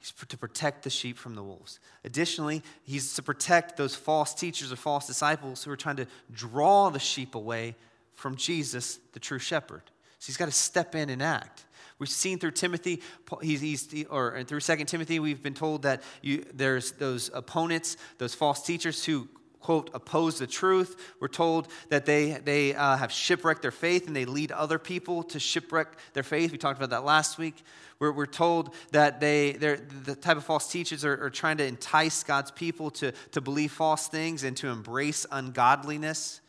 [0.00, 1.78] He's to protect the sheep from the wolves.
[2.04, 6.88] Additionally, he's to protect those false teachers or false disciples who are trying to draw
[6.88, 7.76] the sheep away
[8.14, 9.82] from Jesus, the true shepherd.
[10.18, 11.66] So he's got to step in and act.
[11.98, 13.02] We've seen through Timothy,
[13.42, 18.34] he's, he's, or through Second Timothy, we've been told that you, there's those opponents, those
[18.34, 19.28] false teachers who
[19.60, 21.14] quote, oppose the truth.
[21.20, 25.22] We're told that they, they uh, have shipwrecked their faith and they lead other people
[25.24, 26.50] to shipwreck their faith.
[26.50, 27.62] We talked about that last week.
[27.98, 31.64] We're, we're told that they, they're, the type of false teachers are, are trying to
[31.64, 36.40] entice God's people to, to believe false things and to embrace ungodliness.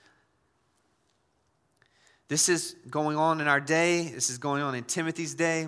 [2.30, 4.04] This is going on in our day.
[4.04, 5.68] This is going on in Timothy's day.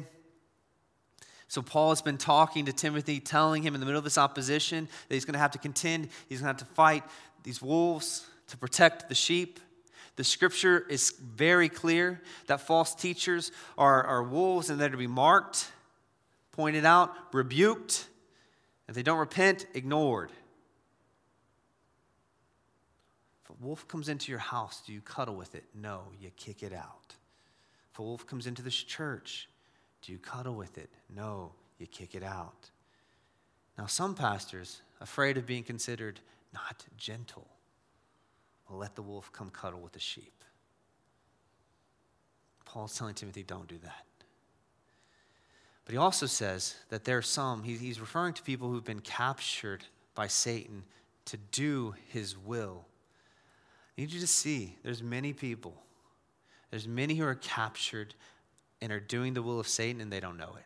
[1.50, 4.88] So, Paul has been talking to Timothy, telling him in the middle of this opposition
[5.08, 7.04] that he's going to have to contend, he's going to have to fight
[7.44, 9.60] these wolves to protect the sheep.
[10.16, 15.08] The scripture is very clear that false teachers are, are wolves and they're to be
[15.08, 15.72] marked,
[16.52, 18.08] pointed out, rebuked.
[18.88, 20.32] If they don't repent, ignored.
[23.44, 25.64] If a wolf comes into your house, do you cuddle with it?
[25.74, 27.16] No, you kick it out.
[27.92, 29.48] If a wolf comes into this church,
[30.02, 30.90] do you cuddle with it?
[31.14, 32.70] No, you kick it out.
[33.78, 36.20] Now, some pastors, afraid of being considered
[36.54, 37.48] not gentle,
[38.70, 40.44] will let the wolf come cuddle with the sheep.
[42.66, 44.06] Paul's telling Timothy, don't do that.
[45.86, 49.84] But he also says that there are some, he's referring to people who've been captured
[50.16, 50.84] by Satan
[51.26, 52.86] to do his will.
[53.98, 55.76] I need you to see there's many people,
[56.72, 58.16] there's many who are captured
[58.82, 60.66] and are doing the will of Satan and they don't know it.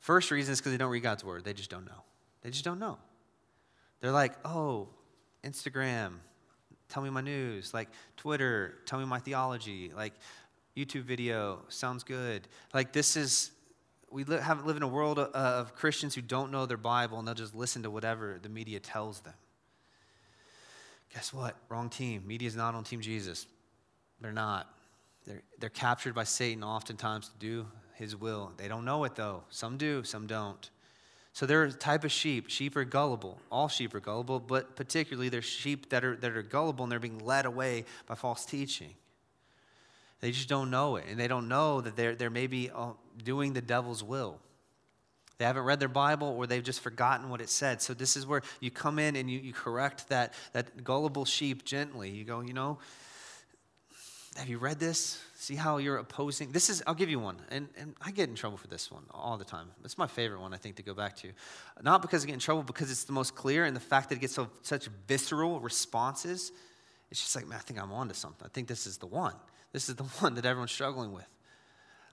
[0.00, 1.44] First reason is because they don't read God's word.
[1.44, 2.02] They just don't know.
[2.42, 2.98] They just don't know.
[4.00, 4.88] They're like, oh,
[5.44, 6.14] Instagram,
[6.88, 7.72] tell me my news.
[7.72, 9.92] Like Twitter, tell me my theology.
[9.94, 10.14] Like
[10.76, 12.48] YouTube video, sounds good.
[12.74, 13.50] Like this is,
[14.10, 17.18] we live, have, live in a world of, of Christians who don't know their Bible
[17.18, 19.34] and they'll just listen to whatever the media tells them.
[21.14, 21.56] Guess what?
[21.68, 22.24] Wrong team.
[22.26, 23.46] Media's not on Team Jesus.
[24.20, 24.68] They're not.
[25.26, 28.52] They're, they're captured by Satan oftentimes to do his will.
[28.56, 29.44] They don't know it though.
[29.48, 30.70] Some do, some don't.
[31.36, 32.48] So they're a type of sheep.
[32.48, 33.38] Sheep are gullible.
[33.52, 36.98] All sheep are gullible, but particularly they're sheep that are, that are gullible and they're
[36.98, 38.94] being led away by false teaching.
[40.22, 41.04] They just don't know it.
[41.10, 44.38] And they don't know that they're, they're maybe uh, doing the devil's will.
[45.36, 47.82] They haven't read their Bible or they've just forgotten what it said.
[47.82, 51.66] So this is where you come in and you, you correct that, that gullible sheep
[51.66, 52.08] gently.
[52.08, 52.78] You go, you know,
[54.36, 55.22] have you read this?
[55.46, 56.50] See how you're opposing?
[56.50, 57.36] This is, I'll give you one.
[57.52, 59.68] And, and I get in trouble for this one all the time.
[59.84, 61.30] It's my favorite one, I think, to go back to.
[61.84, 64.16] Not because I get in trouble, because it's the most clear and the fact that
[64.16, 66.50] it gets so, such visceral responses.
[67.12, 68.44] It's just like, man, I think I'm onto something.
[68.44, 69.34] I think this is the one.
[69.70, 71.28] This is the one that everyone's struggling with.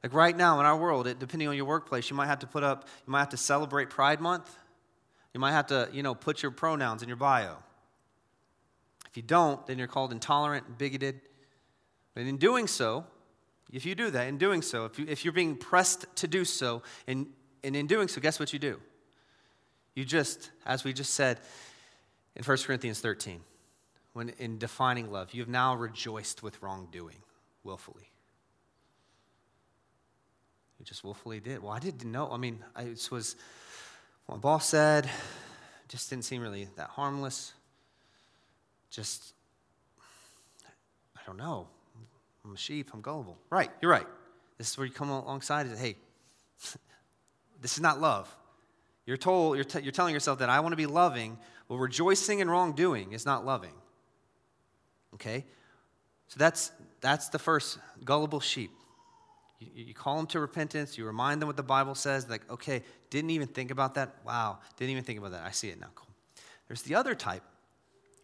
[0.04, 2.48] Like right now in our world, it, depending on your workplace, you might have to
[2.48, 4.56] put up, you might have to celebrate Pride Month.
[5.34, 7.56] You might have to, you know, put your pronouns in your bio.
[9.10, 11.20] If you don't, then you're called intolerant, bigoted,
[12.16, 13.08] and in doing so,
[13.74, 16.46] if you do that, in doing so, if, you, if you're being pressed to do
[16.46, 17.28] so, and,
[17.64, 18.80] and in doing so, guess what you do?
[19.96, 21.40] You just, as we just said
[22.36, 23.42] in 1 Corinthians 13,
[24.14, 27.18] when in defining love, you have now rejoiced with wrongdoing
[27.64, 28.12] willfully.
[30.78, 31.64] You just willfully did.
[31.64, 32.30] Well, I didn't know.
[32.32, 33.36] I mean, I, this was
[34.28, 35.10] what my boss said.
[35.88, 37.54] Just didn't seem really that harmless.
[38.92, 39.34] Just,
[41.16, 41.68] I don't know.
[42.46, 43.38] I'm a sheep, I'm gullible.
[43.50, 44.08] Right, you're right.
[44.58, 45.96] This is where you come alongside and say, hey,
[47.62, 48.34] this is not love.
[49.06, 51.38] You're told, you're, t- you're telling yourself that I want to be loving.
[51.68, 53.74] Well, rejoicing in wrongdoing is not loving.
[55.16, 55.46] Okay?
[56.28, 56.72] So that's,
[57.02, 58.72] that's the first gullible sheep.
[59.60, 62.84] You, you call them to repentance, you remind them what the Bible says, like, okay,
[63.10, 64.16] didn't even think about that.
[64.26, 65.44] Wow, didn't even think about that.
[65.46, 65.88] I see it now.
[65.96, 66.10] Cool.
[66.68, 67.44] There's the other type,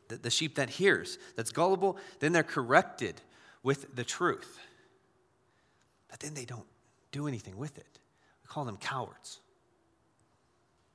[0.07, 3.21] the, the sheep that hears, that's gullible, then they're corrected
[3.63, 4.59] with the truth.
[6.09, 6.65] But then they don't
[7.11, 7.99] do anything with it.
[8.43, 9.39] We call them cowards.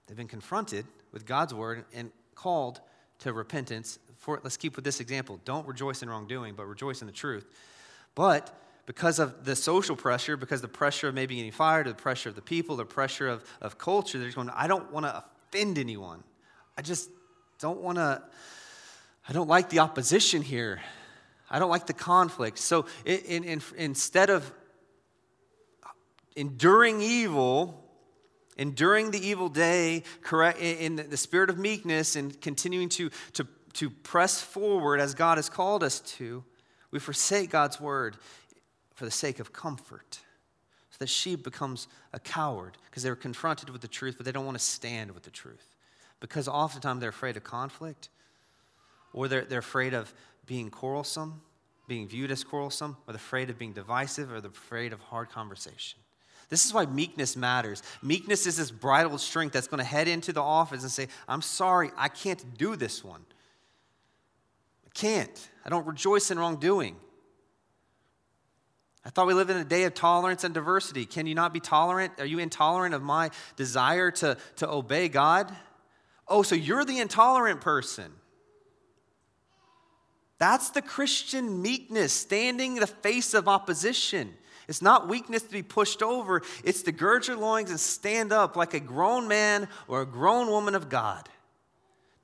[0.06, 2.80] They've been confronted with God's word and called
[3.20, 3.98] to repentance.
[4.18, 5.40] For, let's keep with this example.
[5.44, 7.46] Don't rejoice in wrongdoing, but rejoice in the truth.
[8.14, 8.54] But
[8.86, 12.34] because of the social pressure, because the pressure of maybe getting fired, the pressure of
[12.34, 15.78] the people, the pressure of, of culture, they're just going, I don't want to offend
[15.78, 16.22] anyone.
[16.76, 17.08] I just
[17.58, 18.22] don't want to,
[19.28, 20.82] I don't like the opposition here.
[21.50, 22.58] I don't like the conflict.
[22.58, 24.50] So in, in, instead of
[26.36, 27.84] enduring evil,
[28.56, 33.90] enduring the evil day correct, in the spirit of meekness and continuing to, to, to
[33.90, 36.44] press forward as God has called us to,
[36.90, 38.16] we forsake God's word
[38.94, 40.20] for the sake of comfort.
[40.90, 44.46] So the sheep becomes a coward because they're confronted with the truth, but they don't
[44.46, 45.66] want to stand with the truth.
[46.20, 48.08] Because oftentimes they're afraid of conflict
[49.12, 50.14] or they're, they're afraid of
[50.46, 51.40] being quarrelsome,
[51.86, 56.00] being viewed as quarrelsome, or afraid of being divisive, or the afraid of hard conversation.
[56.48, 57.82] This is why meekness matters.
[58.02, 61.42] Meekness is this bridled strength that's going to head into the office and say, I'm
[61.42, 63.24] sorry, I can't do this one.
[64.86, 65.50] I can't.
[65.64, 66.96] I don't rejoice in wrongdoing.
[69.04, 71.04] I thought we live in a day of tolerance and diversity.
[71.04, 72.12] Can you not be tolerant?
[72.18, 75.54] Are you intolerant of my desire to, to obey God?
[76.26, 78.12] Oh, so you're the intolerant person.
[80.44, 84.34] That's the Christian meekness, standing in the face of opposition.
[84.68, 88.54] It's not weakness to be pushed over, it's to gird your loins and stand up
[88.54, 91.30] like a grown man or a grown woman of God.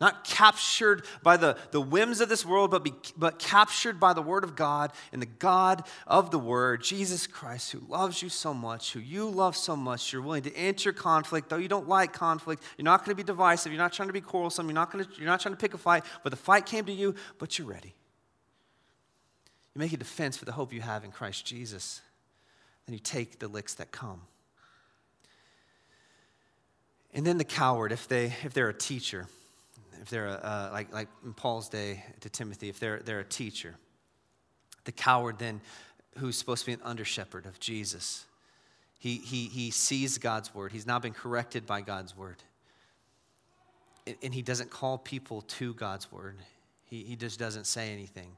[0.02, 4.20] Not captured by the, the whims of this world, but, be, but captured by the
[4.20, 8.52] Word of God and the God of the Word, Jesus Christ, who loves you so
[8.52, 10.12] much, who you love so much.
[10.12, 12.64] You're willing to enter conflict, though you don't like conflict.
[12.76, 13.72] You're not going to be divisive.
[13.72, 14.66] You're not trying to be quarrelsome.
[14.66, 16.84] You're not, going to, you're not trying to pick a fight, but the fight came
[16.84, 17.94] to you, but you're ready.
[19.74, 22.00] You make a defense for the hope you have in Christ Jesus.
[22.86, 24.22] Then you take the licks that come.
[27.12, 29.26] And then the coward, if, they, if they're a teacher,
[30.00, 33.24] if they're a, uh, like, like in Paul's day to Timothy, if they're, they're a
[33.24, 33.74] teacher,
[34.84, 35.60] the coward then,
[36.18, 38.24] who's supposed to be an under shepherd of Jesus,
[38.98, 40.72] he, he, he sees God's word.
[40.72, 42.36] He's now been corrected by God's word.
[44.06, 46.36] And, and he doesn't call people to God's word,
[46.84, 48.36] he, he just doesn't say anything.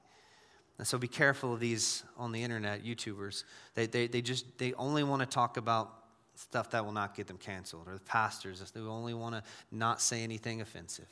[0.82, 3.44] And so be careful of these on the internet, YouTubers.
[3.76, 5.92] They, they, they just, they only want to talk about
[6.34, 10.00] stuff that will not get them canceled, or the pastors who only want to not
[10.00, 11.06] say anything offensive.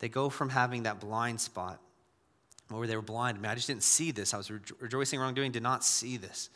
[0.00, 1.80] They go from having that blind spot
[2.68, 3.38] where they were blind.
[3.38, 4.34] I, mean, I just didn't see this.
[4.34, 6.50] I was rejoicing wrongdoing, did not see this.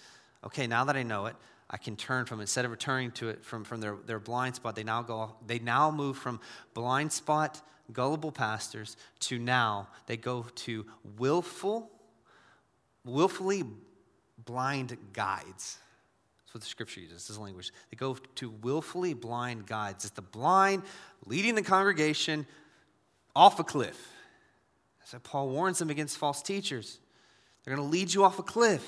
[0.44, 1.36] Okay, now that I know it,
[1.68, 4.76] I can turn from instead of returning to it from, from their, their blind spot,
[4.76, 6.40] they now go they now move from
[6.74, 7.60] blind spot,
[7.92, 10.86] gullible pastors to now they go to
[11.18, 11.90] willful,
[13.04, 13.64] willfully
[14.44, 15.78] blind guides.
[16.44, 17.72] That's what the scripture uses, this language.
[17.90, 20.04] They go to willfully blind guides.
[20.04, 20.84] It's the blind
[21.26, 22.46] leading the congregation
[23.34, 24.12] off a cliff.
[25.04, 26.98] So Paul warns them against false teachers.
[27.64, 28.84] They're going to lead you off a cliff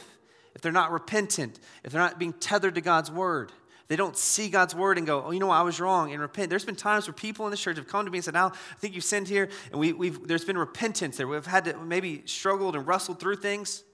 [0.58, 3.52] if they're not repentant, if they're not being tethered to God's word.
[3.86, 6.50] They don't see God's word and go, oh, you know I was wrong, and repent.
[6.50, 8.48] There's been times where people in the church have come to me and said, now,
[8.48, 11.28] I think you've sinned here, and we, we've, there's been repentance there.
[11.28, 13.84] We've had to maybe struggled and wrestled through things.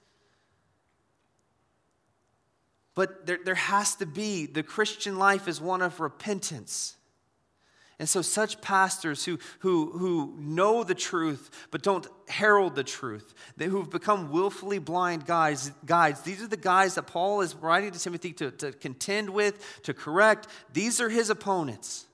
[2.94, 6.96] But there, there has to be, the Christian life is one of repentance.
[7.98, 13.34] And so, such pastors who, who, who know the truth but don't herald the truth,
[13.56, 17.92] they, who've become willfully blind guides, guides, these are the guys that Paul is writing
[17.92, 20.48] to Timothy to, to contend with, to correct.
[20.72, 22.06] These are his opponents.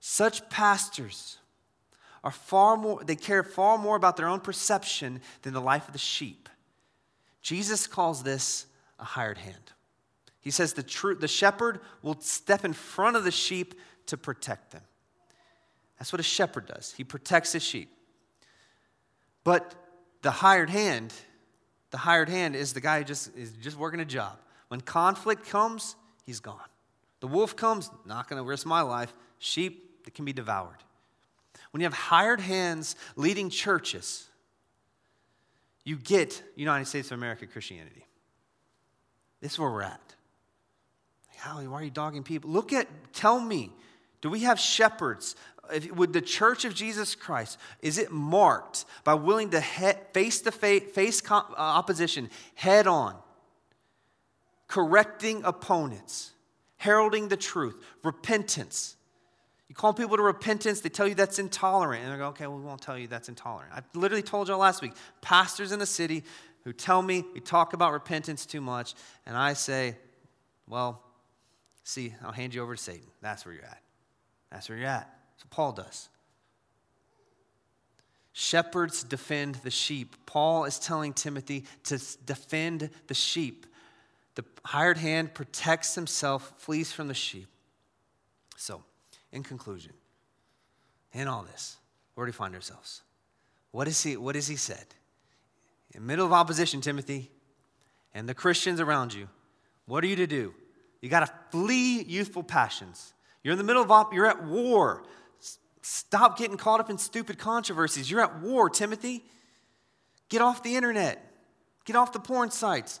[0.00, 1.38] Such pastors
[2.24, 5.92] are far more, they care far more about their own perception than the life of
[5.92, 6.48] the sheep.
[7.42, 8.66] Jesus calls this
[8.98, 9.72] a hired hand.
[10.40, 13.74] He says the, true, the shepherd will step in front of the sheep
[14.06, 14.82] to protect them.
[15.98, 16.92] That's what a shepherd does.
[16.96, 17.90] He protects his sheep.
[19.44, 19.74] But
[20.22, 21.14] the hired hand,
[21.90, 24.38] the hired hand is the guy who just is just working a job.
[24.68, 26.58] When conflict comes, he's gone.
[27.20, 29.12] The wolf comes, not going to risk my life.
[29.38, 30.82] Sheep that can be devoured.
[31.70, 34.28] When you have hired hands leading churches,
[35.84, 38.04] you get United States of America Christianity.
[39.40, 40.14] This is where we're at.
[41.36, 42.50] Howie, why are you dogging people?
[42.50, 43.70] Look at, tell me,
[44.20, 45.36] do we have shepherds?
[45.94, 50.84] Would the church of Jesus Christ, is it marked by willing to face to face,
[50.92, 53.16] face uh, opposition head on,
[54.68, 56.32] correcting opponents,
[56.76, 58.96] heralding the truth, repentance?
[59.68, 62.04] You call people to repentance, they tell you that's intolerant.
[62.04, 63.72] And they go, okay, well, we won't tell you that's intolerant.
[63.74, 66.22] I literally told y'all last week pastors in the city
[66.62, 68.94] who tell me we talk about repentance too much,
[69.24, 69.96] and I say,
[70.68, 71.02] well,
[71.82, 73.06] see, I'll hand you over to Satan.
[73.20, 73.80] That's where you're at.
[74.56, 75.14] That's where you're at.
[75.36, 76.08] So Paul does.
[78.32, 80.16] Shepherds defend the sheep.
[80.24, 83.66] Paul is telling Timothy to defend the sheep.
[84.34, 87.48] The hired hand protects himself, flees from the sheep.
[88.56, 88.82] So,
[89.30, 89.92] in conclusion,
[91.12, 91.76] in all this,
[92.14, 93.02] where do we find ourselves?
[93.72, 94.86] What, is he, what has he said?
[95.92, 97.30] In the middle of opposition, Timothy,
[98.14, 99.28] and the Christians around you,
[99.84, 100.54] what are you to do?
[101.02, 103.12] You got to flee youthful passions.
[103.46, 105.04] You're in the middle of, op- you're at war.
[105.80, 108.10] Stop getting caught up in stupid controversies.
[108.10, 109.24] You're at war, Timothy.
[110.28, 111.24] Get off the internet.
[111.84, 112.98] Get off the porn sites.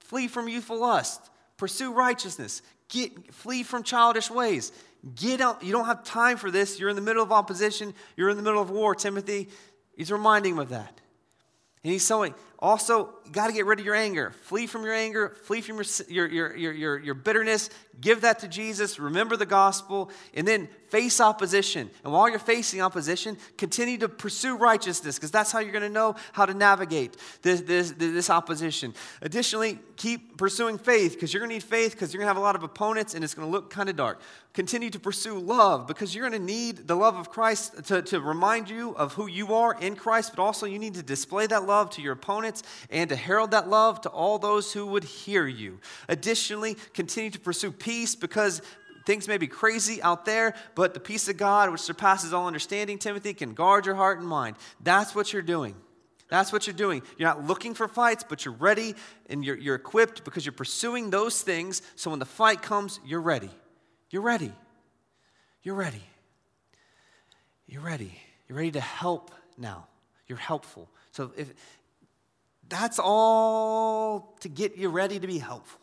[0.00, 1.20] Flee from youthful lust.
[1.58, 2.60] Pursue righteousness.
[2.88, 4.72] Get, flee from childish ways.
[5.14, 5.62] Get out.
[5.62, 6.80] You don't have time for this.
[6.80, 7.94] You're in the middle of opposition.
[8.16, 9.48] You're in the middle of war, Timothy.
[9.96, 11.00] He's reminding him of that.
[11.84, 12.34] And he's saying,
[12.64, 14.30] also, you got to get rid of your anger.
[14.44, 15.36] Flee from your anger.
[15.42, 17.68] Flee from your, your, your, your, your bitterness.
[18.00, 18.98] Give that to Jesus.
[18.98, 20.10] Remember the gospel.
[20.32, 21.90] And then face opposition.
[22.04, 25.90] And while you're facing opposition, continue to pursue righteousness because that's how you're going to
[25.90, 28.94] know how to navigate this, this, this opposition.
[29.20, 32.40] Additionally, keep pursuing faith because you're going to need faith because you're going to have
[32.40, 34.22] a lot of opponents and it's going to look kind of dark.
[34.52, 38.20] Continue to pursue love because you're going to need the love of Christ to, to
[38.20, 41.66] remind you of who you are in Christ, but also you need to display that
[41.66, 42.53] love to your opponents
[42.90, 45.80] and to herald that love to all those who would hear you.
[46.08, 48.62] Additionally, continue to pursue peace because
[49.06, 52.98] things may be crazy out there, but the peace of God, which surpasses all understanding,
[52.98, 54.56] Timothy, can guard your heart and mind.
[54.80, 55.74] That's what you're doing.
[56.28, 57.02] That's what you're doing.
[57.18, 58.94] You're not looking for fights, but you're ready
[59.28, 61.82] and you're, you're equipped because you're pursuing those things.
[61.96, 63.50] So when the fight comes, you're ready.
[64.10, 64.52] You're ready.
[65.62, 66.02] You're ready.
[67.66, 68.18] You're ready.
[68.48, 69.86] You're ready to help now.
[70.26, 70.88] You're helpful.
[71.12, 71.52] So if
[72.68, 75.80] that's all to get you ready to be helpful.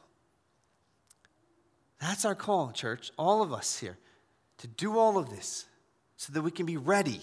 [2.00, 3.98] That's our call, church, all of us here,
[4.58, 5.66] to do all of this
[6.18, 7.22] so that we can be ready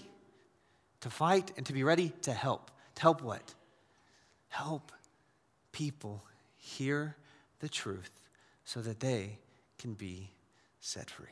[1.00, 2.70] to fight and to be ready to help.
[2.96, 3.54] To help what?
[4.48, 4.92] Help
[5.72, 6.24] people
[6.56, 7.16] hear
[7.60, 8.10] the truth
[8.64, 9.38] so that they
[9.78, 10.30] can be
[10.80, 11.26] set free,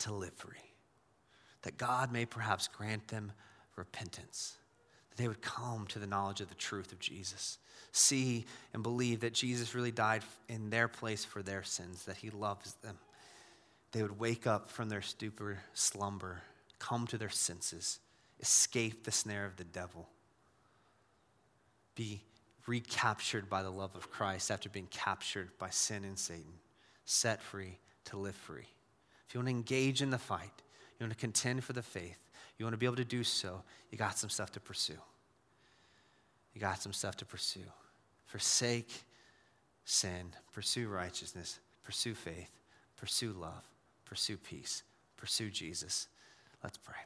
[0.00, 0.56] to live free.
[1.62, 3.32] That God may perhaps grant them
[3.76, 4.57] repentance
[5.18, 7.58] they would come to the knowledge of the truth of Jesus.
[7.90, 12.30] See and believe that Jesus really died in their place for their sins, that he
[12.30, 12.96] loves them.
[13.90, 16.42] They would wake up from their stupor, slumber,
[16.78, 17.98] come to their senses,
[18.38, 20.08] escape the snare of the devil,
[21.96, 22.22] be
[22.66, 26.60] recaptured by the love of Christ after being captured by sin and Satan,
[27.06, 28.68] set free to live free.
[29.26, 30.62] If you want to engage in the fight,
[30.98, 32.18] you want to contend for the faith,
[32.58, 34.98] you want to be able to do so, you got some stuff to pursue.
[36.54, 37.60] You got some stuff to pursue.
[38.26, 38.90] Forsake
[39.84, 42.50] sin, pursue righteousness, pursue faith,
[42.96, 43.64] pursue love,
[44.04, 44.82] pursue peace,
[45.16, 46.08] pursue Jesus.
[46.62, 46.96] Let's pray.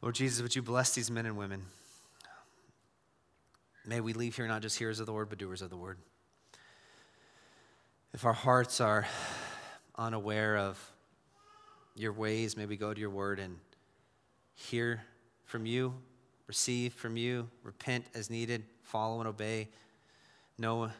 [0.00, 1.62] Lord Jesus, would you bless these men and women?
[3.84, 5.98] May we leave here not just hearers of the word, but doers of the word.
[8.14, 9.06] If our hearts are
[9.96, 10.92] unaware of
[11.96, 13.58] your ways, may we go to your word and
[14.58, 15.02] hear
[15.44, 15.94] from you,
[16.46, 19.68] receive from you, repent as needed, follow and obey,
[20.58, 20.90] know,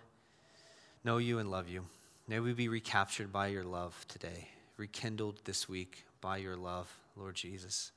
[1.04, 1.84] know you and love you.
[2.28, 7.34] May we be recaptured by your love today, rekindled this week by your love, Lord
[7.34, 7.90] Jesus.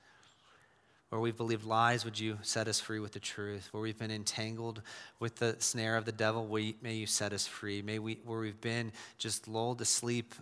[1.09, 3.67] Where we've believed lies, would you set us free with the truth?
[3.71, 4.81] Where we've been entangled
[5.19, 6.47] with the snare of the devil,
[6.81, 7.81] may you set us free.
[7.81, 10.33] May we, where we've been just lulled to sleep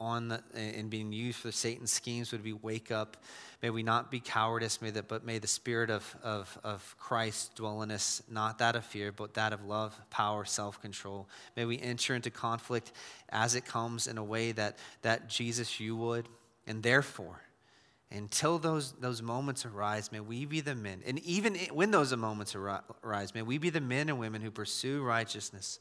[0.00, 3.18] on the, and being used for Satan's schemes would we wake up.
[3.62, 7.54] May we not be cowardice, may the, but may the spirit of, of, of Christ
[7.56, 11.28] dwell in us, not that of fear, but that of love, power, self control.
[11.56, 12.92] May we enter into conflict
[13.28, 16.26] as it comes in a way that, that Jesus, you would.
[16.66, 17.42] And therefore,
[18.10, 22.56] until those, those moments arise, may we be the men, and even when those moments
[22.56, 25.78] arise, may we be the men and women who pursue righteousness,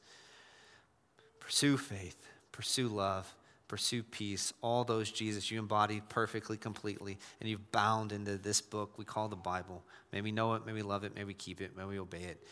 [1.39, 2.17] pursue faith,
[2.51, 3.34] pursue love
[3.70, 8.97] pursue peace, all those, Jesus, you embodied perfectly, completely, and you've bound into this book
[8.97, 9.84] we call the Bible.
[10.11, 12.24] May we know it, may we love it, may we keep it, may we obey
[12.24, 12.43] it.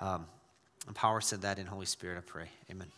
[0.00, 0.26] Um,
[0.86, 2.48] and power said that in Holy Spirit, I pray.
[2.70, 2.97] Amen.